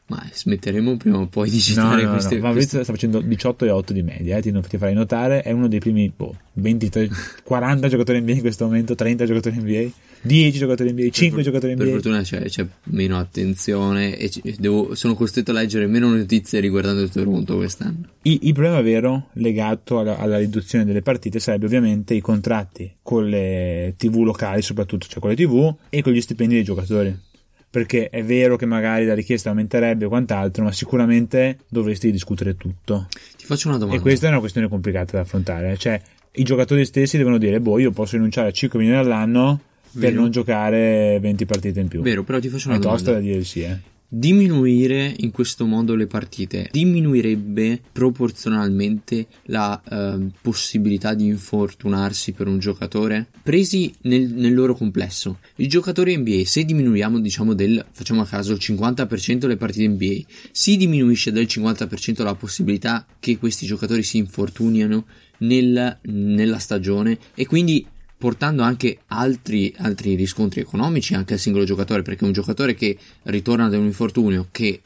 Ma 0.09 0.27
smetteremo 0.31 0.97
prima 0.97 1.19
o 1.19 1.27
poi 1.27 1.51
di 1.51 1.59
citare 1.59 2.01
no, 2.01 2.07
no, 2.07 2.13
queste 2.13 2.35
no. 2.35 2.41
Van 2.41 2.53
Vliet 2.53 2.67
sta 2.67 2.83
facendo 2.83 3.21
18 3.21 3.65
e 3.65 3.69
8 3.69 3.93
di 3.93 4.01
media, 4.01 4.37
eh, 4.37 4.41
ti, 4.41 4.51
ti 4.51 4.77
farai 4.77 4.95
notare, 4.95 5.43
è 5.43 5.51
uno 5.51 5.67
dei 5.67 5.77
primi 5.77 6.11
boh, 6.15 6.35
23, 6.53 7.09
40 7.43 7.87
giocatori 7.89 8.19
NBA 8.21 8.31
in 8.31 8.39
questo 8.39 8.65
momento, 8.65 8.95
30 8.95 9.25
giocatori 9.25 9.57
NBA, 9.57 9.89
10 10.21 10.57
giocatori 10.57 10.93
NBA, 10.93 11.09
5 11.09 11.35
per, 11.35 11.45
giocatori 11.45 11.73
NBA. 11.75 11.83
Per 11.83 11.93
fortuna 11.93 12.21
c'è, 12.21 12.41
c'è 12.41 12.65
meno 12.85 13.19
attenzione 13.19 14.17
e 14.17 14.31
devo, 14.57 14.95
sono 14.95 15.13
costretto 15.13 15.51
a 15.51 15.53
leggere 15.53 15.85
meno 15.85 16.09
notizie 16.09 16.59
riguardando 16.59 17.01
il 17.01 17.09
Toronto 17.11 17.57
quest'anno. 17.57 18.09
Il, 18.23 18.39
il 18.41 18.53
problema 18.53 18.81
vero 18.81 19.27
legato 19.33 19.99
alla, 19.99 20.17
alla, 20.17 20.39
riduzione 20.39 20.85
delle 20.85 21.03
partite 21.03 21.39
sarebbe 21.39 21.67
ovviamente 21.67 22.15
i 22.15 22.19
contratti 22.19 22.95
con 23.03 23.29
le 23.29 23.93
TV 23.95 24.23
locali, 24.23 24.63
soprattutto 24.63 25.05
cioè 25.07 25.19
con 25.19 25.29
le 25.29 25.35
TV, 25.35 25.71
e 25.89 26.01
con 26.01 26.13
gli 26.13 26.21
stipendi 26.21 26.55
dei 26.55 26.63
giocatori 26.63 27.27
perché 27.69 28.09
è 28.09 28.23
vero 28.23 28.55
che 28.55 28.65
magari 28.65 29.05
la 29.05 29.13
richiesta 29.13 29.49
aumenterebbe 29.49 30.05
o 30.05 30.09
quant'altro, 30.09 30.63
ma 30.63 30.71
sicuramente 30.71 31.59
dovresti 31.67 32.11
discutere 32.11 32.55
tutto. 32.55 33.07
Ti 33.37 33.45
faccio 33.45 33.67
una 33.67 33.77
domanda. 33.77 33.99
E 33.99 34.01
questa 34.01 34.27
è 34.27 34.29
una 34.29 34.39
questione 34.39 34.67
complicata 34.67 35.17
da 35.17 35.21
affrontare, 35.21 35.77
cioè 35.77 36.01
i 36.33 36.43
giocatori 36.43 36.85
stessi 36.85 37.17
devono 37.17 37.37
dire, 37.37 37.59
boh, 37.59 37.79
io 37.79 37.91
posso 37.91 38.15
rinunciare 38.15 38.49
a 38.49 38.51
5 38.51 38.79
milioni 38.79 38.99
all'anno 38.99 39.59
per 39.91 40.09
vero. 40.09 40.21
non 40.21 40.31
giocare 40.31 41.19
20 41.19 41.45
partite 41.45 41.79
in 41.79 41.87
più. 41.87 42.01
Vero, 42.01 42.23
però 42.23 42.39
ti 42.39 42.49
faccio 42.49 42.69
una 42.69 42.77
è 42.77 42.79
domanda. 42.79 43.01
È 43.01 43.05
tosta 43.05 43.19
da 43.19 43.25
dire 43.25 43.43
sì, 43.43 43.61
eh. 43.61 43.77
Diminuire 44.11 45.13
in 45.19 45.29
questo 45.29 45.67
modo 45.67 45.93
le 45.93 46.07
partite 46.07 46.67
diminuirebbe 46.71 47.79
proporzionalmente 47.91 49.27
la 49.43 49.79
eh, 49.87 50.31
possibilità 50.41 51.13
di 51.13 51.27
infortunarsi 51.27 52.31
per 52.31 52.47
un 52.47 52.57
giocatore 52.57 53.27
presi 53.43 53.93
nel, 54.01 54.27
nel, 54.33 54.55
loro 54.55 54.73
complesso. 54.73 55.37
Il 55.57 55.69
giocatore 55.69 56.17
NBA, 56.17 56.41
se 56.45 56.65
diminuiamo 56.65 57.19
diciamo 57.19 57.53
del 57.53 57.85
facciamo 57.91 58.21
a 58.21 58.25
caso 58.25 58.53
il 58.53 58.59
50% 58.59 59.45
le 59.45 59.57
partite 59.57 59.87
NBA, 59.87 60.21
si 60.51 60.75
diminuisce 60.75 61.31
del 61.31 61.45
50% 61.45 62.23
la 62.23 62.33
possibilità 62.33 63.05
che 63.19 63.37
questi 63.37 63.67
giocatori 63.67 64.01
si 64.01 64.17
infortuniano 64.17 65.05
nel, 65.39 65.99
nella 66.01 66.57
stagione 66.57 67.19
e 67.35 67.45
quindi 67.45 67.85
portando 68.19 68.63
anche 68.63 68.99
altri, 69.07 69.73
altri, 69.77 70.15
riscontri 70.15 70.59
economici 70.59 71.15
anche 71.15 71.33
al 71.33 71.39
singolo 71.39 71.63
giocatore, 71.63 72.01
perché 72.01 72.25
un 72.25 72.33
giocatore 72.33 72.75
che 72.75 72.97
ritorna 73.23 73.69
da 73.69 73.77
un 73.77 73.85
infortunio 73.85 74.47
che 74.51 74.81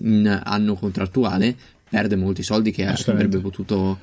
in 0.00 0.40
anno 0.42 0.74
contrattuale 0.74 1.54
perde 1.86 2.16
molti 2.16 2.42
soldi 2.42 2.72
che 2.72 2.86
avrebbe 2.86 3.38
potuto. 3.40 3.98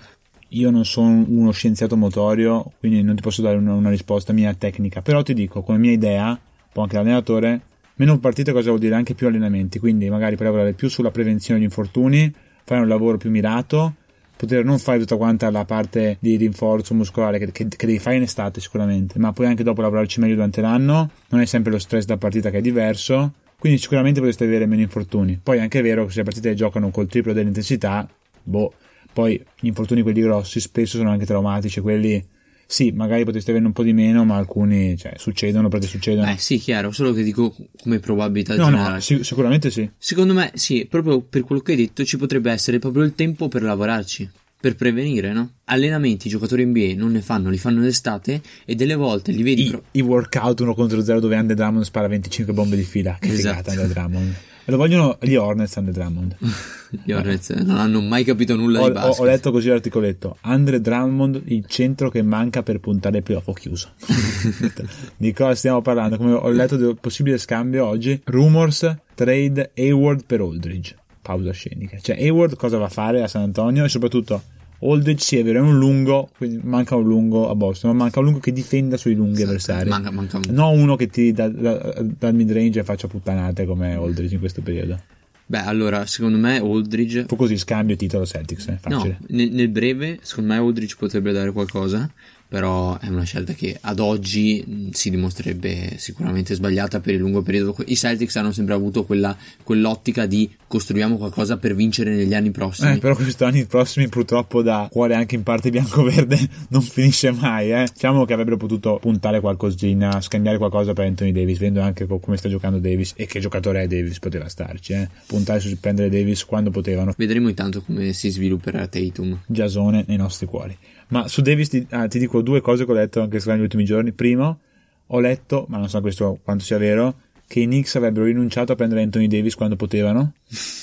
Io 0.49 0.69
non 0.69 0.86
sono 0.86 1.25
uno 1.27 1.51
scienziato 1.51 1.97
motorio, 1.97 2.73
quindi 2.79 3.01
non 3.01 3.15
ti 3.15 3.21
posso 3.23 3.41
dare 3.41 3.58
una, 3.58 3.73
una 3.73 3.89
risposta 3.89 4.34
mia 4.34 4.53
tecnica, 4.53 5.01
però 5.01 5.23
ti 5.23 5.34
dico, 5.34 5.63
come 5.63 5.79
mia 5.79 5.91
idea, 5.91 6.29
un 6.29 6.38
po' 6.71 6.82
anche 6.82 6.95
l'allenatore, 6.95 7.62
meno 7.95 8.19
partite 8.19 8.51
cosa 8.51 8.69
vuol 8.69 8.79
dire? 8.79 8.93
Anche 8.93 9.15
più 9.15 9.25
allenamenti, 9.25 9.79
quindi 9.79 10.10
magari 10.10 10.36
puoi 10.36 10.47
lavorare 10.47 10.73
più 10.73 10.89
sulla 10.89 11.12
prevenzione 11.12 11.60
degli 11.60 11.69
infortuni, 11.69 12.32
fare 12.63 12.82
un 12.82 12.88
lavoro 12.88 13.17
più 13.17 13.32
mirato 13.32 13.95
poter 14.39 14.63
non 14.63 14.80
fare 14.80 14.99
tutta 14.99 15.17
quanta 15.17 15.52
la 15.52 15.65
parte 15.65 16.15
di 16.21 16.38
rinforzo 16.38 16.93
muscolare 16.93 17.39
che, 17.39 17.52
che, 17.52 17.67
che, 17.67 17.86
devi 17.86 17.99
fare 17.99 18.15
in 18.15 18.21
estate 18.21 18.62
sicuramente, 18.62 19.19
ma 19.19 19.34
puoi 19.34 19.47
anche 19.47 19.63
dopo 19.63 19.82
lavorarci 19.82 20.21
meglio 20.21 20.36
durante 20.36 20.62
l'anno, 20.62 21.10
non 21.28 21.41
è 21.41 21.45
sempre 21.45 21.73
lo 21.73 21.78
stress 21.78 22.06
da 22.06 22.15
partita 22.15 22.49
che 22.49 22.60
è 22.60 22.62
diverso, 22.62 23.34
quindi 23.60 23.80
sicuramente 23.80 24.21
potresti 24.21 24.45
avere 24.45 24.65
meno 24.65 24.82
infortuni. 24.82 25.38
Poi 25.43 25.58
è 25.58 25.60
anche 25.60 25.82
vero 25.82 26.06
che 26.06 26.12
se 26.12 26.19
le 26.19 26.23
partite 26.23 26.54
giocano 26.54 26.89
col 26.89 27.08
triplo 27.08 27.34
dell'intensità, 27.34 28.08
boh, 28.41 28.71
poi 29.12 29.43
gli 29.60 29.67
infortuni 29.67 30.04
quelli 30.04 30.21
grossi 30.21 30.62
spesso 30.62 30.95
sono 30.95 31.10
anche 31.10 31.25
traumatici, 31.25 31.82
quelli 31.82 32.25
sì, 32.71 32.91
magari 32.91 33.23
potresti 33.23 33.49
averne 33.49 33.65
un 33.65 33.73
po' 33.73 33.82
di 33.82 33.93
meno, 33.93 34.23
ma 34.25 34.36
alcuni 34.36 34.95
cioè, 34.95 35.13
succedono 35.17 35.69
perché 35.69 35.88
succedono. 35.88 36.29
Eh 36.29 36.38
sì, 36.38 36.60
chiaro, 36.60 36.91
solo 36.91 37.13
che 37.13 37.23
dico 37.23 37.55
come 37.82 37.97
probabilità 37.97 38.55
no, 38.55 38.65
generale. 38.65 38.93
No, 38.93 38.99
sì, 38.99 39.23
sicuramente 39.23 39.71
sì. 39.71 39.89
Secondo 39.97 40.36
me 40.36 40.51
sì, 40.53 40.86
proprio 40.88 41.19
per 41.21 41.41
quello 41.41 41.62
che 41.62 41.71
hai 41.71 41.77
detto 41.77 42.05
ci 42.05 42.17
potrebbe 42.17 42.51
essere 42.51 42.77
proprio 42.77 43.01
il 43.01 43.15
tempo 43.15 43.47
per 43.47 43.63
lavorarci. 43.63 44.29
Per 44.62 44.75
prevenire, 44.75 45.34
no? 45.34 45.53
Allenamenti 45.63 46.27
i 46.27 46.29
giocatori 46.29 46.63
NBA 46.63 46.93
non 46.95 47.12
ne 47.12 47.21
fanno, 47.21 47.49
li 47.49 47.58
fanno 47.58 47.82
d'estate 47.82 48.39
e 48.65 48.75
delle 48.75 48.93
volte 48.93 49.32
li 49.32 49.41
vedi. 49.41 49.65
I, 49.65 49.69
pro- 49.69 49.84
i 49.93 50.01
workout 50.01 50.60
1 50.60 50.75
contro 50.75 51.01
0 51.01 51.19
dove 51.19 51.36
Andre 51.38 51.55
Drummond 51.55 51.86
spara 51.86 52.08
25 52.08 52.53
bombe 52.53 52.75
di 52.75 52.84
fila. 52.84 53.17
Che 53.19 53.29
Esatto. 53.29 53.71
figata 53.71 53.71
Andre 53.71 53.88
Drummond. 53.88 54.36
E 54.69 54.71
lo 54.71 54.77
vogliono 54.77 55.17
gli 55.19 55.34
Hornets 55.36 55.77
Andre 55.77 55.93
Drummond. 55.93 56.36
Gli 57.03 57.12
Hornets 57.12 57.49
non 57.51 57.77
hanno 57.77 58.01
mai 58.01 58.23
capito 58.23 58.55
nulla 58.55 58.82
Ho, 58.82 58.84
di 58.86 58.89
ho- 58.91 58.93
basket. 58.93 59.19
ho 59.19 59.23
letto 59.25 59.51
così 59.51 59.67
l'articoletto. 59.67 60.38
Andre 60.41 60.79
Drummond, 60.82 61.41
il 61.45 61.65
centro 61.67 62.10
che 62.10 62.21
manca 62.23 62.63
per 62.63 62.79
puntare 62.79 63.17
ai 63.17 63.23
playoff. 63.23 63.47
Ho 63.47 63.53
chiuso. 63.53 63.89
di 65.17 65.34
cosa 65.34 65.55
stiamo 65.55 65.82
parlando? 65.82 66.17
Come 66.17 66.34
ho 66.34 66.49
letto 66.49 66.77
del 66.77 66.97
possibile 66.99 67.38
scambio 67.38 67.86
oggi. 67.86 68.19
Rumors, 68.23 68.95
trade 69.15 69.71
Hayward 69.75 70.25
per 70.25 70.41
Aldridge. 70.41 70.95
Pausa 71.21 71.51
scenica. 71.51 71.97
Cioè, 71.99 72.15
Hayward 72.15 72.55
cosa 72.55 72.77
va 72.77 72.86
a 72.86 72.89
fare 72.89 73.21
a 73.21 73.27
San 73.27 73.43
Antonio? 73.43 73.84
E 73.86 73.89
soprattutto, 73.89 74.41
Aldridge 74.81 75.21
sì, 75.23 75.37
è 75.37 75.43
vero, 75.43 75.59
è 75.59 75.61
un 75.61 75.77
lungo, 75.77 76.29
quindi 76.37 76.59
manca 76.63 76.95
un 76.95 77.05
lungo 77.07 77.49
a 77.49 77.55
Boston, 77.55 77.91
ma 77.91 78.03
manca 78.03 78.19
un 78.19 78.25
lungo 78.25 78.39
che 78.39 78.53
difenda 78.53 78.95
sui 78.97 79.13
lunghi 79.13 79.43
avversari. 79.43 79.89
Manca, 79.89 80.11
manca 80.11 80.37
un- 80.37 80.43
Non 80.49 80.79
uno 80.79 80.95
che 80.95 81.07
ti 81.07 81.31
da- 81.31 81.47
dal 81.49 82.33
mid 82.33 82.51
range 82.51 82.79
e 82.79 82.83
faccia 82.83 83.07
puttanate 83.07 83.65
come 83.65 83.93
Aldridge 83.93 84.33
in 84.33 84.39
questo 84.39 84.61
periodo. 84.61 84.99
Beh, 85.45 85.63
allora, 85.63 86.05
secondo 86.05 86.37
me 86.37 86.57
Aldridge 86.57 87.25
Fu 87.27 87.35
così 87.35 87.57
scambio 87.57 87.95
titolo 87.95 88.23
Celtics, 88.25 88.67
eh, 88.67 88.77
facile. 88.79 89.17
No, 89.21 89.25
nel, 89.35 89.51
nel 89.51 89.69
breve, 89.69 90.19
secondo 90.21 90.53
me 90.53 90.59
Aldridge 90.59 90.95
potrebbe 90.97 91.31
dare 91.31 91.51
qualcosa, 91.51 92.07
però 92.49 92.97
è 92.97 93.07
una 93.07 93.23
scelta 93.23 93.53
che 93.53 93.77
ad 93.79 93.99
oggi 93.99 94.63
mh, 94.65 94.89
si 94.89 95.12
dimostrerebbe 95.12 95.93
sicuramente 95.97 96.55
sbagliata 96.55 96.99
per 96.99 97.13
il 97.13 97.19
lungo 97.19 97.43
periodo. 97.43 97.75
I 97.85 97.95
Celtics 97.95 98.35
hanno 98.38 98.51
sempre 98.51 98.73
avuto 98.73 99.05
quella, 99.05 99.38
quell'ottica 99.63 100.25
di 100.25 100.49
costruiamo 100.65 101.17
qualcosa 101.17 101.57
per 101.57 101.75
vincere 101.75 102.15
negli 102.15 102.33
anni 102.33 102.49
prossimi. 102.49 102.93
Eh, 102.93 102.97
però 102.97 103.15
questi 103.15 103.43
anni 103.43 103.65
prossimi 103.65 104.07
purtroppo 104.07 104.63
da 104.63 104.88
cuore 104.91 105.13
anche 105.13 105.35
in 105.35 105.43
parte 105.43 105.69
bianco-verde 105.69 106.39
non 106.69 106.81
finisce 106.81 107.31
mai, 107.31 107.71
eh. 107.71 107.88
Diciamo 107.93 108.25
che 108.25 108.33
avrebbero 108.33 108.57
potuto 108.57 108.97
puntare 108.99 109.39
qualcosina, 109.41 110.19
scambiare 110.19 110.57
qualcosa 110.57 110.93
per 110.93 111.05
Anthony 111.05 111.31
Davis, 111.31 111.59
vedendo 111.59 111.81
anche 111.81 112.07
co- 112.07 112.17
come 112.17 112.38
sta 112.38 112.49
giocando 112.49 112.79
Davis 112.79 113.13
e 113.15 113.27
che 113.27 113.39
giocatore 113.39 113.83
è 113.83 113.88
Davis, 113.88 114.17
poteva 114.17 114.49
starci, 114.49 114.93
eh. 114.93 115.07
Puntare 115.27 115.59
su 115.59 115.79
prendere 115.79 116.09
Davis 116.09 116.43
quando 116.45 116.71
potevano. 116.71 117.13
Vedremo 117.15 117.47
intanto 117.47 117.83
come 117.83 118.12
si 118.13 118.31
svilupperà 118.31 118.88
Tatum. 118.88 119.39
Giasone 119.45 120.03
nei 120.07 120.17
nostri 120.17 120.47
cuori. 120.47 120.75
Ma 121.10 121.28
su 121.28 121.41
Davis 121.41 121.69
ti, 121.69 121.86
ah, 121.91 122.08
ti 122.08 122.19
dico 122.19 122.41
due 122.41 122.62
cose 122.62 122.86
che 122.86 122.91
ho 122.91 122.93
letto 122.93 123.22
anche 123.22 123.39
negli 123.45 123.62
ultimi 123.62 123.84
giorni. 123.84 124.12
Primo, 124.12 124.60
ho 125.08 125.19
letto, 125.19 125.65
ma 125.69 125.78
non 125.78 125.89
so 125.89 126.02
questo 126.02 126.39
quanto 126.43 126.63
sia 126.63 126.78
vero, 126.78 127.15
che 127.49 127.62
i 127.62 127.65
Knicks 127.65 127.95
avrebbero 127.95 128.25
rinunciato 128.25 128.73
a 128.73 128.75
prendere 128.75 129.01
Anthony 129.01 129.25
Davis 129.25 129.55
quando 129.55 129.75
potevano 129.75 130.33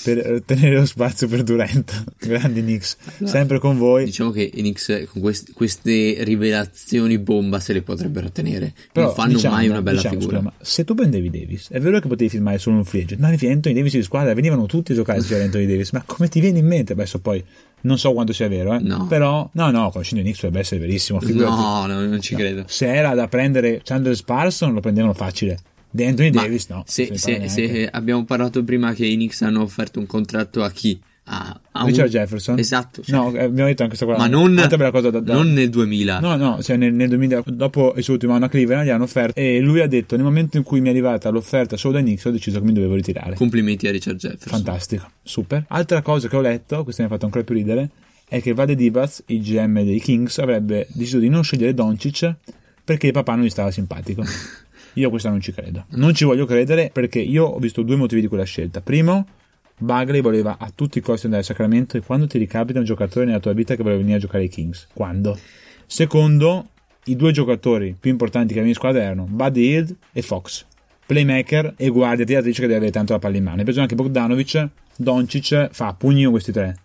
per 0.02 0.18
eh, 0.18 0.42
tenere 0.44 0.74
lo 0.74 0.84
spazio 0.84 1.28
per 1.28 1.44
Durant. 1.44 2.04
Grandi 2.18 2.60
Knicks. 2.60 2.96
Sempre 3.22 3.60
con 3.60 3.78
voi. 3.78 4.06
Diciamo 4.06 4.32
che 4.32 4.50
i 4.52 4.62
Knicks 4.62 5.06
con 5.12 5.22
quest- 5.22 5.52
queste 5.52 6.16
rivelazioni 6.24 7.18
bomba 7.18 7.60
se 7.60 7.72
le 7.72 7.82
potrebbero 7.82 8.32
tenere. 8.32 8.74
Però, 8.90 9.06
non 9.06 9.14
fanno 9.14 9.34
diciamo, 9.34 9.54
mai 9.54 9.68
una 9.68 9.80
bella 9.80 9.98
diciamo, 9.98 10.18
figura. 10.18 10.38
scusa, 10.38 10.50
ma 10.50 10.64
se 10.64 10.82
tu 10.82 10.96
prendevi 10.96 11.30
Davis, 11.30 11.70
è 11.70 11.78
vero 11.78 12.00
che 12.00 12.08
potevi 12.08 12.30
firmare 12.30 12.58
solo 12.58 12.78
un 12.78 12.84
free 12.84 13.02
agent, 13.02 13.20
ma 13.20 13.28
avevi 13.28 13.46
Anthony 13.46 13.74
Davis 13.76 13.92
di 13.92 14.02
squadra, 14.02 14.34
venivano 14.34 14.66
tutti 14.66 14.90
a 14.90 14.94
giocare 14.96 15.20
c'era 15.20 15.44
Anthony 15.44 15.66
Davis, 15.70 15.92
ma 15.92 16.02
come 16.04 16.26
ti 16.26 16.40
viene 16.40 16.58
in 16.58 16.66
mente? 16.66 16.94
Adesso 16.94 17.20
poi 17.20 17.44
non 17.82 17.96
so 17.96 18.12
quanto 18.12 18.32
sia 18.32 18.48
vero, 18.48 18.74
eh? 18.74 18.80
No. 18.80 19.06
però 19.06 19.48
no, 19.52 19.70
no, 19.70 19.90
conoscendo 19.90 20.22
i 20.22 20.24
Knicks 20.24 20.40
dovrebbe 20.40 20.64
essere 20.64 20.80
verissimo. 20.80 21.20
figurati. 21.20 21.60
No, 21.62 21.86
no, 21.86 22.04
non 22.04 22.20
ci 22.20 22.34
credo. 22.34 22.64
Se 22.66 22.92
era 22.92 23.14
da 23.14 23.28
prendere 23.28 23.82
Chandler 23.84 24.16
Sparson, 24.16 24.74
lo 24.74 24.80
prendevano 24.80 25.12
facile. 25.14 25.60
Di 25.96 26.04
Anthony 26.04 26.30
Ma 26.30 26.42
Davis, 26.42 26.68
no. 26.68 26.82
se, 26.86 27.16
se 27.16 27.48
se- 27.48 27.88
abbiamo 27.90 28.24
parlato 28.24 28.62
prima 28.62 28.92
che 28.92 29.06
i 29.06 29.14
Knicks 29.14 29.40
hanno 29.42 29.62
offerto 29.62 29.98
un 29.98 30.06
contratto 30.06 30.62
a 30.62 30.70
chi? 30.70 31.00
A, 31.28 31.58
a 31.72 31.80
un- 31.82 31.88
Richard 31.88 32.08
Jefferson? 32.10 32.58
Esatto. 32.58 33.02
cioè- 33.02 33.16
No, 33.16 33.26
abbiamo 33.28 33.66
detto 33.66 33.82
anche 33.82 33.96
questa 33.96 34.04
cosa. 34.04 34.18
ma 34.18 34.26
non, 34.28 34.54
cosa 34.92 35.10
da, 35.10 35.20
da- 35.20 35.32
non 35.32 35.52
nel 35.52 35.70
2000. 35.70 36.20
No, 36.20 36.36
no, 36.36 36.62
cioè 36.62 36.76
nel, 36.76 36.92
nel 36.94 37.08
2000, 37.08 37.42
dopo 37.46 37.94
il 37.96 38.02
suo 38.04 38.12
ultimo 38.12 38.34
anno 38.34 38.44
a 38.44 38.48
Cleveland 38.48 38.86
gli 38.86 38.90
hanno 38.90 39.04
offerto 39.04 39.40
e 39.40 39.58
lui 39.60 39.80
ha 39.80 39.88
detto 39.88 40.14
nel 40.16 40.24
momento 40.24 40.56
in 40.58 40.62
cui 40.62 40.80
mi 40.80 40.86
è 40.86 40.90
arrivata 40.90 41.30
l'offerta 41.30 41.76
solo 41.76 41.94
dai 41.94 42.02
Knicks 42.04 42.26
ho 42.26 42.30
deciso 42.30 42.60
che 42.60 42.64
mi 42.66 42.72
dovevo 42.74 42.94
ritirare. 42.94 43.34
Complimenti 43.34 43.88
a 43.88 43.90
Richard 43.90 44.18
Jefferson. 44.18 44.62
Fantastico, 44.62 45.10
super. 45.22 45.64
Altra 45.68 46.00
cosa 46.02 46.28
che 46.28 46.36
ho 46.36 46.40
letto, 46.40 46.84
questa 46.84 47.02
mi 47.02 47.08
ha 47.08 47.12
fatto 47.12 47.24
ancora 47.24 47.42
più 47.42 47.54
ridere, 47.56 47.90
è 48.28 48.40
che 48.40 48.52
Vade 48.54 48.76
Divaz, 48.76 49.22
il 49.26 49.40
GM 49.40 49.82
dei 49.82 49.98
Kings, 49.98 50.38
avrebbe 50.38 50.86
deciso 50.92 51.18
di 51.18 51.28
non 51.28 51.42
scegliere 51.42 51.74
Doncic 51.74 52.34
perché 52.84 53.06
il 53.08 53.12
papà 53.12 53.34
non 53.34 53.44
gli 53.44 53.50
stava 53.50 53.72
simpatico. 53.72 54.22
Io 54.96 55.08
a 55.08 55.10
questa 55.10 55.28
non 55.28 55.40
ci 55.40 55.52
credo. 55.52 55.84
Non 55.90 56.14
ci 56.14 56.24
voglio 56.24 56.46
credere 56.46 56.90
perché 56.92 57.20
io 57.20 57.44
ho 57.44 57.58
visto 57.58 57.82
due 57.82 57.96
motivi 57.96 58.22
di 58.22 58.28
quella 58.28 58.44
scelta. 58.44 58.80
Primo, 58.80 59.26
Bagley 59.78 60.22
voleva 60.22 60.56
a 60.58 60.72
tutti 60.74 60.98
i 60.98 61.00
costi 61.02 61.26
andare 61.26 61.42
a 61.42 61.46
Sacramento 61.46 61.96
e 61.96 62.00
quando 62.00 62.26
ti 62.26 62.38
ricapita 62.38 62.78
un 62.78 62.84
giocatore 62.84 63.26
nella 63.26 63.40
tua 63.40 63.52
vita 63.52 63.74
che 63.74 63.82
voleva 63.82 64.00
venire 64.00 64.16
a 64.16 64.20
giocare 64.20 64.44
ai 64.44 64.48
Kings? 64.48 64.88
Quando? 64.94 65.38
Secondo, 65.84 66.68
i 67.04 67.16
due 67.16 67.30
giocatori 67.30 67.94
più 67.98 68.10
importanti 68.10 68.48
che 68.48 68.60
avevi 68.60 68.70
in 68.70 68.74
squadra 68.74 69.02
erano 69.02 69.26
Buddy 69.28 69.60
Hield 69.60 69.96
e 70.12 70.22
Fox. 70.22 70.64
Playmaker 71.04 71.74
e 71.76 71.88
guardia 71.88 72.24
tiratrice 72.24 72.62
che 72.62 72.66
deve 72.66 72.78
avere 72.78 72.92
tanto 72.92 73.12
la 73.12 73.18
palla 73.18 73.36
in 73.36 73.44
mano. 73.44 73.58
Hai 73.58 73.64
preso 73.64 73.80
anche 73.80 73.94
Bogdanovic, 73.94 74.68
Doncic 74.96 75.68
fa 75.72 75.94
con 75.98 76.30
questi 76.30 76.52
tre. 76.52 76.76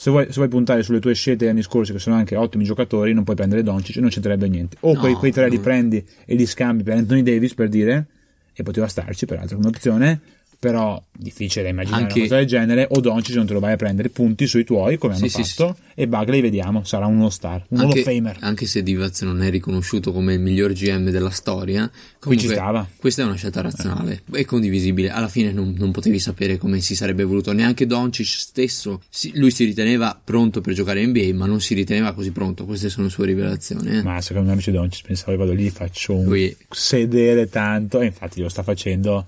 Se 0.00 0.08
vuoi, 0.08 0.24
se 0.28 0.36
vuoi 0.36 0.48
puntare 0.48 0.82
sulle 0.82 0.98
tue 0.98 1.12
scelte 1.12 1.40
degli 1.40 1.50
anni 1.50 1.62
scorsi, 1.62 1.92
che 1.92 1.98
sono 1.98 2.16
anche 2.16 2.34
ottimi 2.34 2.64
giocatori, 2.64 3.12
non 3.12 3.22
puoi 3.22 3.36
prendere 3.36 3.62
Doncic, 3.62 3.96
non 3.96 4.08
c'entrerebbe 4.08 4.48
niente. 4.48 4.78
O 4.80 4.94
No, 4.94 4.98
quei, 4.98 5.12
quei 5.12 5.30
tre 5.30 5.50
li 5.50 5.58
prendi 5.58 6.02
e 6.24 6.34
li 6.36 6.46
scambi 6.46 6.82
per 6.82 6.96
Anthony 6.96 7.22
Davis, 7.22 7.52
per 7.52 7.68
dire, 7.68 8.06
e 8.54 8.62
poteva 8.62 8.88
starci 8.88 9.26
peraltro 9.26 9.56
come 9.56 9.68
opzione, 9.68 10.20
però 10.60 11.02
difficile 11.10 11.64
da 11.64 11.70
immaginare 11.70 12.02
Anche- 12.02 12.18
una 12.18 12.22
cosa 12.28 12.36
del 12.36 12.46
genere, 12.46 12.86
o 12.90 13.00
Doncic 13.00 13.34
non 13.34 13.46
te 13.46 13.54
lo 13.54 13.60
vai 13.60 13.72
a 13.72 13.76
prendere 13.76 14.10
punti 14.10 14.46
sui 14.46 14.62
tuoi, 14.62 14.98
come 14.98 15.14
hanno 15.14 15.26
Sì, 15.26 15.42
sì, 15.42 15.54
fatto, 15.54 15.76
e 15.94 16.06
Bagley 16.06 16.42
vediamo, 16.42 16.84
sarà 16.84 17.06
uno 17.06 17.30
star, 17.30 17.64
un 17.68 17.80
Anche, 17.80 18.02
Famer. 18.02 18.36
anche 18.40 18.66
se 18.66 18.82
Divaz 18.82 19.22
non 19.22 19.42
è 19.42 19.48
riconosciuto 19.48 20.12
come 20.12 20.34
il 20.34 20.40
miglior 20.40 20.72
GM 20.72 21.08
della 21.10 21.30
storia, 21.30 21.90
comunque 22.18 22.46
ci 22.46 22.52
stava. 22.54 22.86
questa 22.98 23.22
è 23.22 23.24
una 23.24 23.36
scelta 23.36 23.62
razionale 23.62 24.22
e 24.32 24.44
condivisibile. 24.44 25.08
Alla 25.08 25.28
fine 25.28 25.50
non, 25.50 25.74
non 25.78 25.90
potevi 25.92 26.18
sapere 26.18 26.58
come 26.58 26.80
si 26.80 26.94
sarebbe 26.94 27.24
voluto. 27.24 27.52
Neanche 27.52 27.86
Doncic 27.86 28.26
stesso, 28.26 29.00
si- 29.08 29.32
lui 29.36 29.50
si 29.50 29.64
riteneva 29.64 30.18
pronto 30.22 30.60
per 30.60 30.74
giocare 30.74 31.00
in 31.00 31.08
NBA, 31.10 31.34
ma 31.34 31.46
non 31.46 31.62
si 31.62 31.72
riteneva 31.72 32.12
così 32.12 32.32
pronto. 32.32 32.66
Queste 32.66 32.90
sono 32.90 33.08
sue 33.08 33.24
rivelazioni. 33.24 33.96
eh. 33.96 34.02
Ma 34.02 34.20
secondo 34.20 34.48
me 34.48 34.52
invece 34.52 34.72
Doncic 34.72 35.06
pensavo 35.06 35.34
vado 35.38 35.52
lì, 35.54 35.70
faccio 35.70 36.14
un 36.16 36.24
Lui- 36.26 36.54
sedere 36.68 37.48
tanto, 37.48 38.00
e 38.00 38.06
infatti 38.06 38.42
lo 38.42 38.50
sta 38.50 38.62
facendo. 38.62 39.26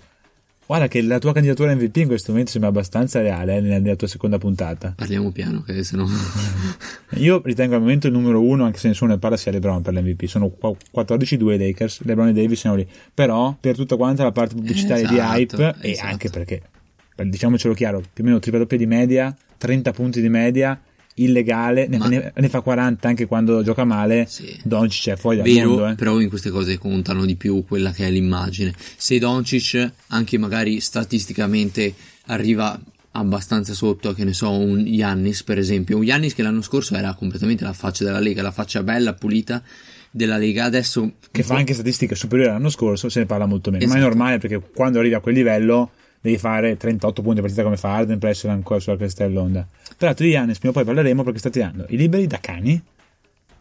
Guarda 0.64 0.88
che 0.88 1.02
la 1.02 1.18
tua 1.18 1.32
candidatura 1.32 1.74
MVP 1.74 1.96
in 1.96 2.06
questo 2.06 2.30
momento 2.30 2.52
sembra 2.52 2.70
abbastanza 2.70 3.20
reale 3.20 3.56
eh, 3.56 3.60
nella, 3.60 3.96
tua 3.96 4.06
seconda 4.08 4.38
puntata. 4.38 4.94
Parliamo 4.96 5.30
piano, 5.30 5.62
che 5.62 5.82
se 5.84 5.96
no. 5.96 6.06
Io 7.16 7.42
ritengo 7.44 7.74
al 7.74 7.80
momento 7.80 8.06
il 8.06 8.12
numero 8.14 8.40
uno, 8.40 8.64
anche 8.64 8.78
se 8.78 8.88
nessuno 8.88 9.12
ne 9.12 9.18
parla, 9.18 9.36
sia 9.36 9.52
LeBron 9.52 9.82
per 9.82 9.92
l'MVP. 9.92 10.24
Sono 10.24 10.48
qua- 10.48 10.74
14-2 10.94 11.52
i 11.52 11.58
Lakers, 11.58 12.02
LeBron 12.04 12.28
e 12.28 12.32
Davis 12.32 12.60
sono 12.60 12.76
lì. 12.76 12.88
Però 13.12 13.54
per 13.60 13.74
tutta 13.76 13.96
quanta 13.96 14.22
la 14.22 14.32
parte 14.32 14.54
pubblicitaria 14.54 15.06
di 15.06 15.14
Esatto, 15.14 15.36
hype, 15.36 15.74
e 15.80 15.90
esatto. 15.90 16.08
anche 16.08 16.30
perché, 16.30 16.62
per- 17.14 17.28
diciamocelo 17.28 17.74
chiaro, 17.74 18.00
più 18.00 18.22
o 18.24 18.26
meno 18.26 18.38
tripla 18.38 18.60
doppia 18.60 18.78
di 18.78 18.86
media, 18.86 19.36
30 19.58 19.92
punti 19.92 20.20
di 20.22 20.28
media, 20.30 20.80
illegale, 21.14 21.86
ne, 21.88 21.98
ne- 22.08 22.32
ne 22.34 22.48
fa 22.48 22.60
40 22.60 23.08
anche 23.08 23.26
quando 23.26 23.62
gioca 23.62 23.84
male. 23.84 24.26
Sì. 24.28 24.58
Doncic 24.64 25.12
è 25.12 25.16
fuori 25.16 25.36
dal 25.38 25.46
Vero, 25.46 25.68
mondo. 25.68 25.88
Eh. 25.88 25.94
però 25.94 26.18
in 26.20 26.28
queste 26.28 26.50
cose 26.50 26.78
contano 26.78 27.24
di 27.24 27.36
più 27.36 27.64
quella 27.66 27.90
che 27.92 28.06
è 28.06 28.10
l'immagine. 28.10 28.74
Se 28.96 29.18
Doncic, 29.18 29.90
anche 30.08 30.38
magari 30.38 30.80
statisticamente, 30.80 31.94
arriva 32.26 32.78
abbastanza 33.14 33.74
sotto, 33.74 34.14
che 34.14 34.24
ne 34.24 34.32
so, 34.32 34.50
un 34.50 34.86
Yannis 34.86 35.42
per 35.42 35.58
esempio, 35.58 35.98
un 35.98 36.04
Yannis 36.04 36.34
che 36.34 36.42
l'anno 36.42 36.62
scorso 36.62 36.94
era 36.96 37.12
completamente 37.14 37.62
la 37.64 37.74
faccia 37.74 38.04
della 38.04 38.18
Lega, 38.20 38.40
la 38.42 38.52
faccia 38.52 38.82
bella, 38.82 39.12
pulita 39.12 39.62
della 40.10 40.38
Lega, 40.38 40.64
adesso 40.64 41.12
che 41.30 41.42
fa 41.42 41.56
anche 41.56 41.74
statistiche 41.74 42.14
superiori 42.14 42.50
all'anno 42.50 42.70
scorso, 42.70 43.08
se 43.10 43.20
ne 43.20 43.26
parla 43.26 43.44
molto 43.46 43.70
meno. 43.70 43.84
Ma 43.86 43.92
è 43.92 43.96
Esatto. 43.96 44.08
normale 44.14 44.38
perché 44.38 44.60
quando 44.74 44.98
arrivi 44.98 45.14
a 45.14 45.20
quel 45.20 45.34
livello 45.34 45.90
devi 46.22 46.38
fare 46.38 46.76
38 46.76 47.20
punti 47.20 47.38
a 47.40 47.42
partita 47.42 47.62
come 47.64 47.76
fa 47.76 47.94
Arden 47.96 48.18
per 48.18 48.30
essere 48.30 48.52
ancora 48.52 48.80
sulla 48.80 48.96
cresta 48.96 49.26
dell'onda. 49.26 49.66
Peraltro 49.98 50.24
di 50.24 50.30
Giannis 50.30 50.58
prima 50.58 50.72
o 50.72 50.76
poi 50.76 50.84
parleremo 50.84 51.22
perché 51.24 51.40
sta 51.40 51.50
tirando 51.50 51.84
i 51.88 51.96
liberi 51.96 52.26
da 52.26 52.38
cani, 52.40 52.80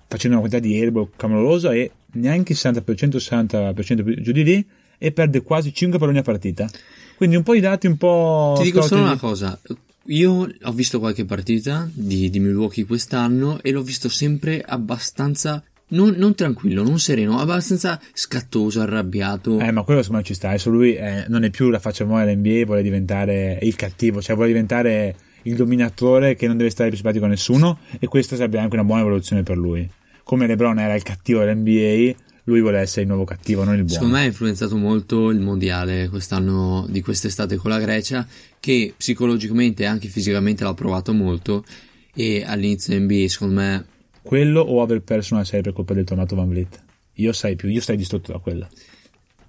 facendo 0.08 0.38
una 0.38 0.48
quantità 0.48 0.60
di 0.60 0.80
airball 0.80 1.10
clamorosa 1.16 1.74
e 1.74 1.92
neanche 2.14 2.54
il 2.54 2.60
60%, 2.62 2.84
60% 2.84 4.04
più 4.04 4.22
giù 4.22 4.32
di 4.32 4.44
lì 4.44 4.68
e 4.98 5.12
perde 5.12 5.42
quasi 5.42 5.74
5 5.74 5.98
palloni 5.98 6.20
a 6.20 6.22
partita. 6.22 6.70
Quindi 7.18 7.36
un 7.36 7.44
po' 7.44 7.56
i 7.56 7.60
dati 7.60 7.88
un 7.88 7.98
po'... 7.98 8.54
Ti 8.58 8.64
dico 8.64 8.84
solo 8.84 9.02
una 9.02 9.18
cosa. 9.18 9.60
Io 10.06 10.48
ho 10.62 10.72
visto 10.72 11.00
qualche 11.00 11.26
partita 11.26 11.90
di, 11.92 12.30
di 12.30 12.40
Milwaukee 12.40 12.86
quest'anno 12.86 13.60
e 13.62 13.72
l'ho 13.72 13.82
visto 13.82 14.10
sempre 14.10 14.62
abbastanza. 14.62 15.64
Non, 15.92 16.14
non 16.18 16.36
tranquillo, 16.36 16.84
non 16.84 17.00
sereno, 17.00 17.40
abbastanza 17.40 18.00
scattoso, 18.14 18.82
arrabbiato. 18.82 19.60
Eh, 19.60 19.72
ma 19.72 19.84
quello 19.84 20.02
secondo 20.02 20.22
me 20.22 20.28
ci 20.28 20.34
sta. 20.34 20.50
Adesso 20.50 20.70
lui 20.70 20.96
eh, 20.96 21.26
non 21.28 21.44
è 21.44 21.50
più 21.50 21.70
la 21.70 21.80
faccia 21.80 22.06
nuova 22.06 22.24
dell'NBA, 22.24 22.66
vuole 22.66 22.82
diventare 22.82 23.60
il 23.62 23.76
cattivo, 23.76 24.22
cioè 24.22 24.36
vuole 24.36 24.50
diventare 24.50 25.16
il 25.44 25.56
dominatore 25.56 26.36
che 26.36 26.48
non 26.48 26.58
deve 26.58 26.70
stare 26.70 26.90
più 26.90 26.98
simpatico 26.98 27.26
a 27.26 27.30
nessuno. 27.30 27.80
E 28.00 28.08
questa 28.08 28.36
sarebbe 28.36 28.60
anche 28.60 28.76
una 28.76 28.86
buona 28.86 29.02
evoluzione 29.02 29.44
per 29.44 29.58
lui. 29.58 29.90
Come 30.24 30.48
LeBron 30.48 30.80
era 30.80 30.96
il 30.96 31.04
cattivo 31.04 31.44
dell'NBA, 31.44 32.16
lui 32.46 32.62
vuole 32.62 32.80
essere 32.80 33.02
il 33.02 33.08
nuovo 33.08 33.24
cattivo, 33.26 33.64
non 33.64 33.76
il 33.76 33.84
buono. 33.84 33.94
Secondo 33.94 34.16
me 34.16 34.22
ha 34.22 34.26
influenzato 34.26 34.78
molto 34.78 35.30
il 35.30 35.40
mondiale 35.40 36.10
quest'anno 36.10 36.86
di 36.90 37.02
quest'estate 37.02 37.58
con 37.58 37.70
la 37.70 37.80
Grecia, 37.80 38.26
che 38.60 38.94
psicologicamente 38.96 39.84
e 39.84 39.88
anche 39.88 40.08
fisicamente 40.08 40.64
l'ha 40.64 40.74
provato 40.74 41.14
molto. 41.14 41.66
E 42.14 42.44
all'inizio 42.46 42.98
NBA, 43.00 43.28
secondo 43.28 43.56
me, 43.56 43.86
Quello 44.22 44.62
o 44.62 44.82
aver 44.82 45.02
perso 45.02 45.34
una 45.34 45.44
serie 45.44 45.62
per 45.62 45.74
colpa 45.74 45.94
del 45.94 46.06
tornato 46.06 46.36
Van 46.36 46.48
Vliet. 46.48 46.84
Io 47.16 47.34
sai 47.34 47.56
più, 47.56 47.70
io 47.70 47.82
stai 47.82 47.98
distrutto 47.98 48.32
da 48.32 48.40
quella. 48.40 48.68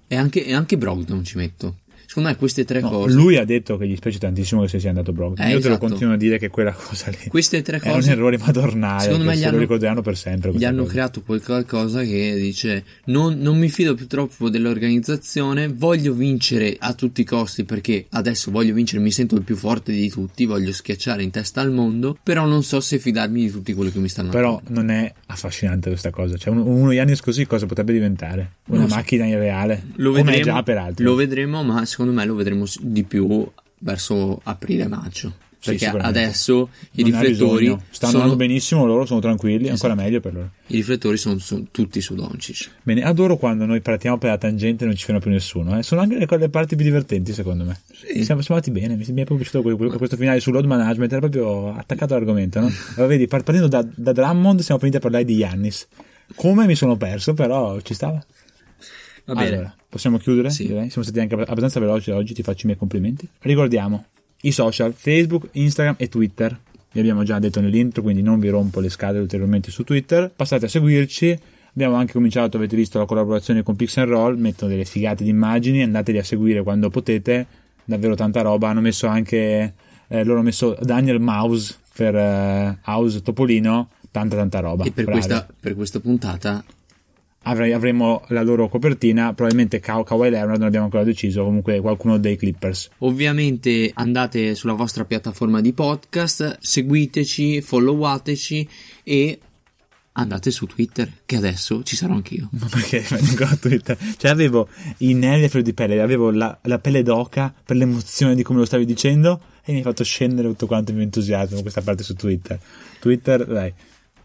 E 0.07 0.15
anche, 0.15 0.45
e 0.45 0.53
anche 0.53 0.77
Brogdon 0.77 1.23
ci 1.23 1.37
metto. 1.37 1.77
Secondo 2.13 2.29
me 2.29 2.35
queste 2.35 2.63
tre 2.63 2.79
No, 2.79 2.89
cose, 2.89 3.15
lui 3.15 3.37
ha 3.37 3.43
detto 3.43 3.75
che 3.77 3.87
gli 3.87 3.95
spiace 3.95 4.19
tantissimo 4.19 4.63
che 4.65 4.79
sia 4.79 4.89
andato 4.89 5.13
Brogdon. 5.13 5.43
Eh, 5.43 5.49
Io 5.49 5.57
te 5.59 5.67
lo 5.67 5.73
esatto. 5.75 5.87
continuo 5.87 6.13
a 6.13 6.17
dire 6.17 6.37
che 6.37 6.49
quella 6.49 6.71
cosa 6.71 7.09
lì 7.09 7.27
queste 7.27 7.63
tre 7.63 7.79
è 7.79 7.87
un 7.87 7.93
cose 7.95 8.11
errore 8.11 8.37
madornale. 8.37 9.01
Secondo 9.03 9.23
me 9.25 9.33
gli 9.35 9.39
se 9.39 9.45
hanno- 9.45 9.55
lo 9.55 9.59
ricorderanno 9.61 10.01
per 10.03 10.15
sempre. 10.15 10.51
gli 10.53 10.63
hanno 10.63 10.81
cosa. 10.81 10.91
creato 10.91 11.21
qualcosa 11.23 12.03
che 12.03 12.35
dice 12.35 12.83
non, 13.05 13.39
non 13.39 13.57
mi 13.57 13.67
fido 13.69 13.95
più 13.95 14.05
troppo 14.05 14.49
dell'organizzazione, 14.49 15.67
voglio 15.69 16.13
vincere 16.13 16.75
a 16.77 16.93
tutti 16.93 17.21
i 17.21 17.23
costi 17.23 17.63
perché 17.63 18.05
adesso 18.11 18.51
voglio 18.51 18.73
vincere, 18.73 19.01
mi 19.01 19.11
sento 19.11 19.35
il 19.35 19.41
più 19.43 19.55
forte 19.55 19.91
di 19.91 20.09
tutti, 20.09 20.45
voglio 20.45 20.71
schiacciare 20.71 21.23
in 21.23 21.31
testa 21.31 21.61
al 21.61 21.71
mondo, 21.71 22.17
però 22.21 22.45
non 22.45 22.63
so 22.63 22.79
se 22.79 22.99
fidarmi 22.99 23.41
di 23.45 23.51
tutti 23.51 23.73
quelli 23.73 23.91
che 23.91 23.99
mi 23.99 24.09
stanno 24.09 24.29
Però 24.29 24.57
attorno. 24.57 24.81
non 24.81 24.89
è 24.91 25.11
affascinante 25.27 25.89
questa 25.89 26.09
cosa. 26.11 26.37
Cioè, 26.37 26.53
uno, 26.53 26.65
uno 26.65 26.91
Yannis 26.91 27.21
così 27.21 27.45
cosa 27.47 27.65
potrebbe 27.65 27.91
diventare? 27.93 28.51
Una 28.67 28.87
so. 28.87 28.95
macchina 28.95 29.25
irreale. 29.25 29.83
Lo 29.95 30.11
come 30.11 30.23
vedremo, 30.23 30.43
già 30.57 30.63
peraltro. 30.63 31.03
lo 31.05 31.15
vedremo, 31.15 31.63
ma 31.63 31.85
secondo 31.85 32.02
me 32.11 32.25
lo 32.25 32.35
vedremo 32.35 32.65
di 32.81 33.03
più 33.03 33.49
verso 33.79 34.39
aprile-maggio. 34.43 35.41
Sì, 35.63 35.69
Perché 35.69 35.85
sicuramente. 35.85 36.19
adesso 36.19 36.69
i 36.91 37.03
Non 37.03 37.21
riflettori, 37.21 37.65
stanno 37.67 38.11
sono, 38.11 38.23
andando 38.23 38.35
benissimo 38.35 38.85
loro, 38.85 39.05
sono 39.05 39.21
tranquilli, 39.21 39.69
ancora 39.69 39.95
meglio 39.95 40.19
per 40.19 40.33
loro. 40.33 40.49
i 40.67 40.75
riflettori 40.75 41.15
sono, 41.15 41.37
sono 41.37 41.63
tutti 41.71 42.01
su 42.01 42.15
Doncic. 42.15 42.69
Bene, 42.83 43.01
adoro 43.03 43.37
quando 43.37 43.65
noi 43.65 43.79
partiamo 43.79 44.17
per 44.17 44.31
la 44.31 44.37
tangente 44.37 44.83
e 44.83 44.87
non 44.87 44.97
ci 44.97 45.05
ferma 45.05 45.21
più 45.21 45.31
nessuno. 45.31 45.79
eh. 45.79 45.83
Sono 45.83 46.01
anche 46.01 46.17
le, 46.17 46.27
le 46.37 46.49
parti 46.49 46.75
più 46.75 46.83
divertenti, 46.83 47.31
secondo 47.31 47.63
me. 47.63 47.79
Siamo, 47.93 48.41
siamo 48.41 48.59
andati 48.59 48.71
bene, 48.71 48.97
mi, 48.97 49.05
mi 49.07 49.21
è 49.21 49.23
proprio 49.23 49.37
piaciuto 49.37 49.61
que- 49.61 49.75
que- 49.87 49.97
questo 49.97 50.17
finale 50.17 50.41
sul 50.41 50.51
load 50.51 50.65
management, 50.65 51.09
era 51.13 51.21
proprio 51.21 51.73
attaccato 51.73 52.13
all'argomento, 52.13 52.59
no? 52.59 52.69
Allora, 52.97 53.07
vedi, 53.07 53.27
par- 53.27 53.43
partendo 53.43 53.69
da, 53.69 53.87
da 53.95 54.11
Drummond 54.11 54.59
siamo 54.59 54.79
finiti 54.81 54.97
a 54.97 54.99
parlare 54.99 55.23
di 55.23 55.35
Yannis. 55.35 55.87
Come 56.35 56.65
mi 56.65 56.75
sono 56.75 56.97
perso, 56.97 57.33
però 57.33 57.79
ci 57.79 57.93
stava. 57.93 58.21
Va 59.25 59.33
bene. 59.33 59.55
Allora, 59.55 59.75
possiamo 59.89 60.17
chiudere? 60.17 60.49
Sì. 60.49 60.67
Direi. 60.67 60.89
Siamo 60.89 61.03
stati 61.03 61.19
anche 61.19 61.35
abbastanza 61.35 61.79
veloci 61.79 62.11
oggi, 62.11 62.33
ti 62.33 62.43
faccio 62.43 62.61
i 62.63 62.65
miei 62.67 62.77
complimenti. 62.77 63.27
Ricordiamo 63.39 64.05
i 64.41 64.51
social, 64.51 64.93
Facebook, 64.93 65.49
Instagram 65.51 65.95
e 65.97 66.09
Twitter. 66.09 66.57
Vi 66.91 66.99
abbiamo 66.99 67.23
già 67.23 67.39
detto 67.39 67.59
nell'intro, 67.59 68.01
quindi 68.01 68.21
non 68.21 68.39
vi 68.39 68.49
rompo 68.49 68.79
le 68.79 68.89
scatole 68.89 69.19
ulteriormente 69.19 69.71
su 69.71 69.83
Twitter. 69.83 70.31
Passate 70.35 70.65
a 70.65 70.69
seguirci. 70.69 71.39
Abbiamo 71.75 71.95
anche 71.95 72.13
cominciato, 72.13 72.57
avete 72.57 72.75
visto, 72.75 72.99
la 72.99 73.05
collaborazione 73.05 73.63
con 73.63 73.75
Pixel 73.75 74.05
Roll, 74.05 74.37
mettono 74.37 74.69
delle 74.69 74.85
figate 74.85 75.23
di 75.23 75.31
immagini, 75.31 75.81
andateli 75.81 76.19
a 76.19 76.23
seguire 76.23 76.61
quando 76.61 76.89
potete, 76.89 77.47
davvero 77.83 78.13
tanta 78.13 78.41
roba. 78.41 78.69
Hanno 78.69 78.81
messo 78.81 79.07
anche, 79.07 79.73
eh, 80.07 80.23
loro 80.23 80.33
hanno 80.33 80.43
messo 80.43 80.77
Daniel 80.81 81.19
Mouse 81.19 81.75
per 81.95 82.15
eh, 82.15 82.77
House 82.85 83.23
Topolino, 83.23 83.89
tanta 84.11 84.35
tanta 84.35 84.59
roba. 84.59 84.83
E 84.83 84.91
per 84.91 85.05
questa, 85.05 85.47
per 85.59 85.73
questa 85.73 85.99
puntata 85.99 86.63
Avrei- 87.43 87.73
avremo 87.73 88.23
la 88.27 88.41
loro 88.41 88.69
copertina, 88.69 89.33
probabilmente 89.33 89.79
Ka- 89.79 90.03
Kawhi 90.03 90.29
Leonard 90.29 90.59
non 90.59 90.67
abbiamo 90.67 90.85
ancora 90.85 91.03
deciso, 91.03 91.43
comunque 91.43 91.79
qualcuno 91.81 92.17
dei 92.17 92.37
Clippers. 92.37 92.89
Ovviamente 92.99 93.91
andate 93.93 94.55
sulla 94.55 94.73
vostra 94.73 95.05
piattaforma 95.05 95.59
di 95.61 95.73
podcast, 95.73 96.57
seguiteci, 96.61 97.61
followateci 97.61 98.69
e 99.03 99.39
andate 100.13 100.51
su 100.51 100.65
Twitter, 100.65 101.11
che 101.25 101.35
adesso 101.35 101.83
ci 101.83 101.95
sarò 101.95 102.13
anch'io. 102.13 102.49
Ma 102.51 102.67
perché 102.69 103.03
ancora 103.09 103.49
a 103.49 103.55
Twitter? 103.55 103.97
Cioè 104.17 104.31
avevo 104.31 104.67
i 104.99 105.13
nervi 105.13 105.57
a 105.57 105.61
di 105.61 105.73
pelle, 105.73 106.01
avevo 106.01 106.31
la, 106.31 106.57
la 106.63 106.79
pelle 106.79 107.03
d'oca 107.03 107.53
per 107.65 107.75
l'emozione 107.75 108.35
di 108.35 108.43
come 108.43 108.59
lo 108.59 108.65
stavi 108.65 108.85
dicendo 108.85 109.41
e 109.63 109.71
mi 109.71 109.79
hai 109.79 109.83
fatto 109.83 110.03
scendere 110.03 110.47
tutto 110.49 110.67
quanto 110.67 110.91
il 110.91 110.97
mio 110.97 111.05
entusiasmo 111.05 111.61
questa 111.61 111.81
parte 111.81 112.03
su 112.03 112.13
Twitter. 112.15 112.59
Twitter, 112.99 113.45
dai. 113.45 113.73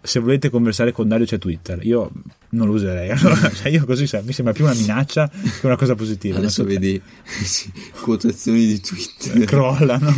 Se 0.09 0.21
volete 0.21 0.49
conversare 0.49 0.91
con 0.91 1.07
Dario 1.07 1.27
c'è 1.27 1.37
Twitter, 1.37 1.85
io 1.85 2.11
non 2.51 2.67
lo 2.67 2.73
userei. 2.73 3.11
Allora, 3.11 3.51
cioè 3.53 3.69
io 3.71 3.85
così 3.85 4.07
sa- 4.07 4.23
mi 4.23 4.33
sembra 4.33 4.55
più 4.55 4.65
una 4.65 4.73
minaccia 4.73 5.29
che 5.29 5.67
una 5.67 5.77
cosa 5.77 5.95
positiva. 5.95 6.39
Adesso 6.39 6.63
so 6.63 6.65
vedi 6.65 6.99
sì, 7.25 7.71
quotazioni 8.01 8.65
di 8.67 8.81
Twitter. 8.81 9.45
crollano 9.45 10.11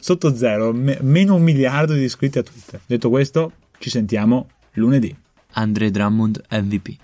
sotto 0.00 0.36
zero, 0.36 0.74
me- 0.74 0.98
meno 1.00 1.34
un 1.36 1.42
miliardo 1.42 1.94
di 1.94 2.02
iscritti 2.02 2.38
a 2.38 2.42
Twitter. 2.42 2.78
Detto 2.84 3.08
questo, 3.08 3.52
ci 3.78 3.88
sentiamo 3.88 4.50
lunedì. 4.74 5.16
Andre 5.52 5.90
Drummond 5.90 6.42
MVP. 6.50 6.96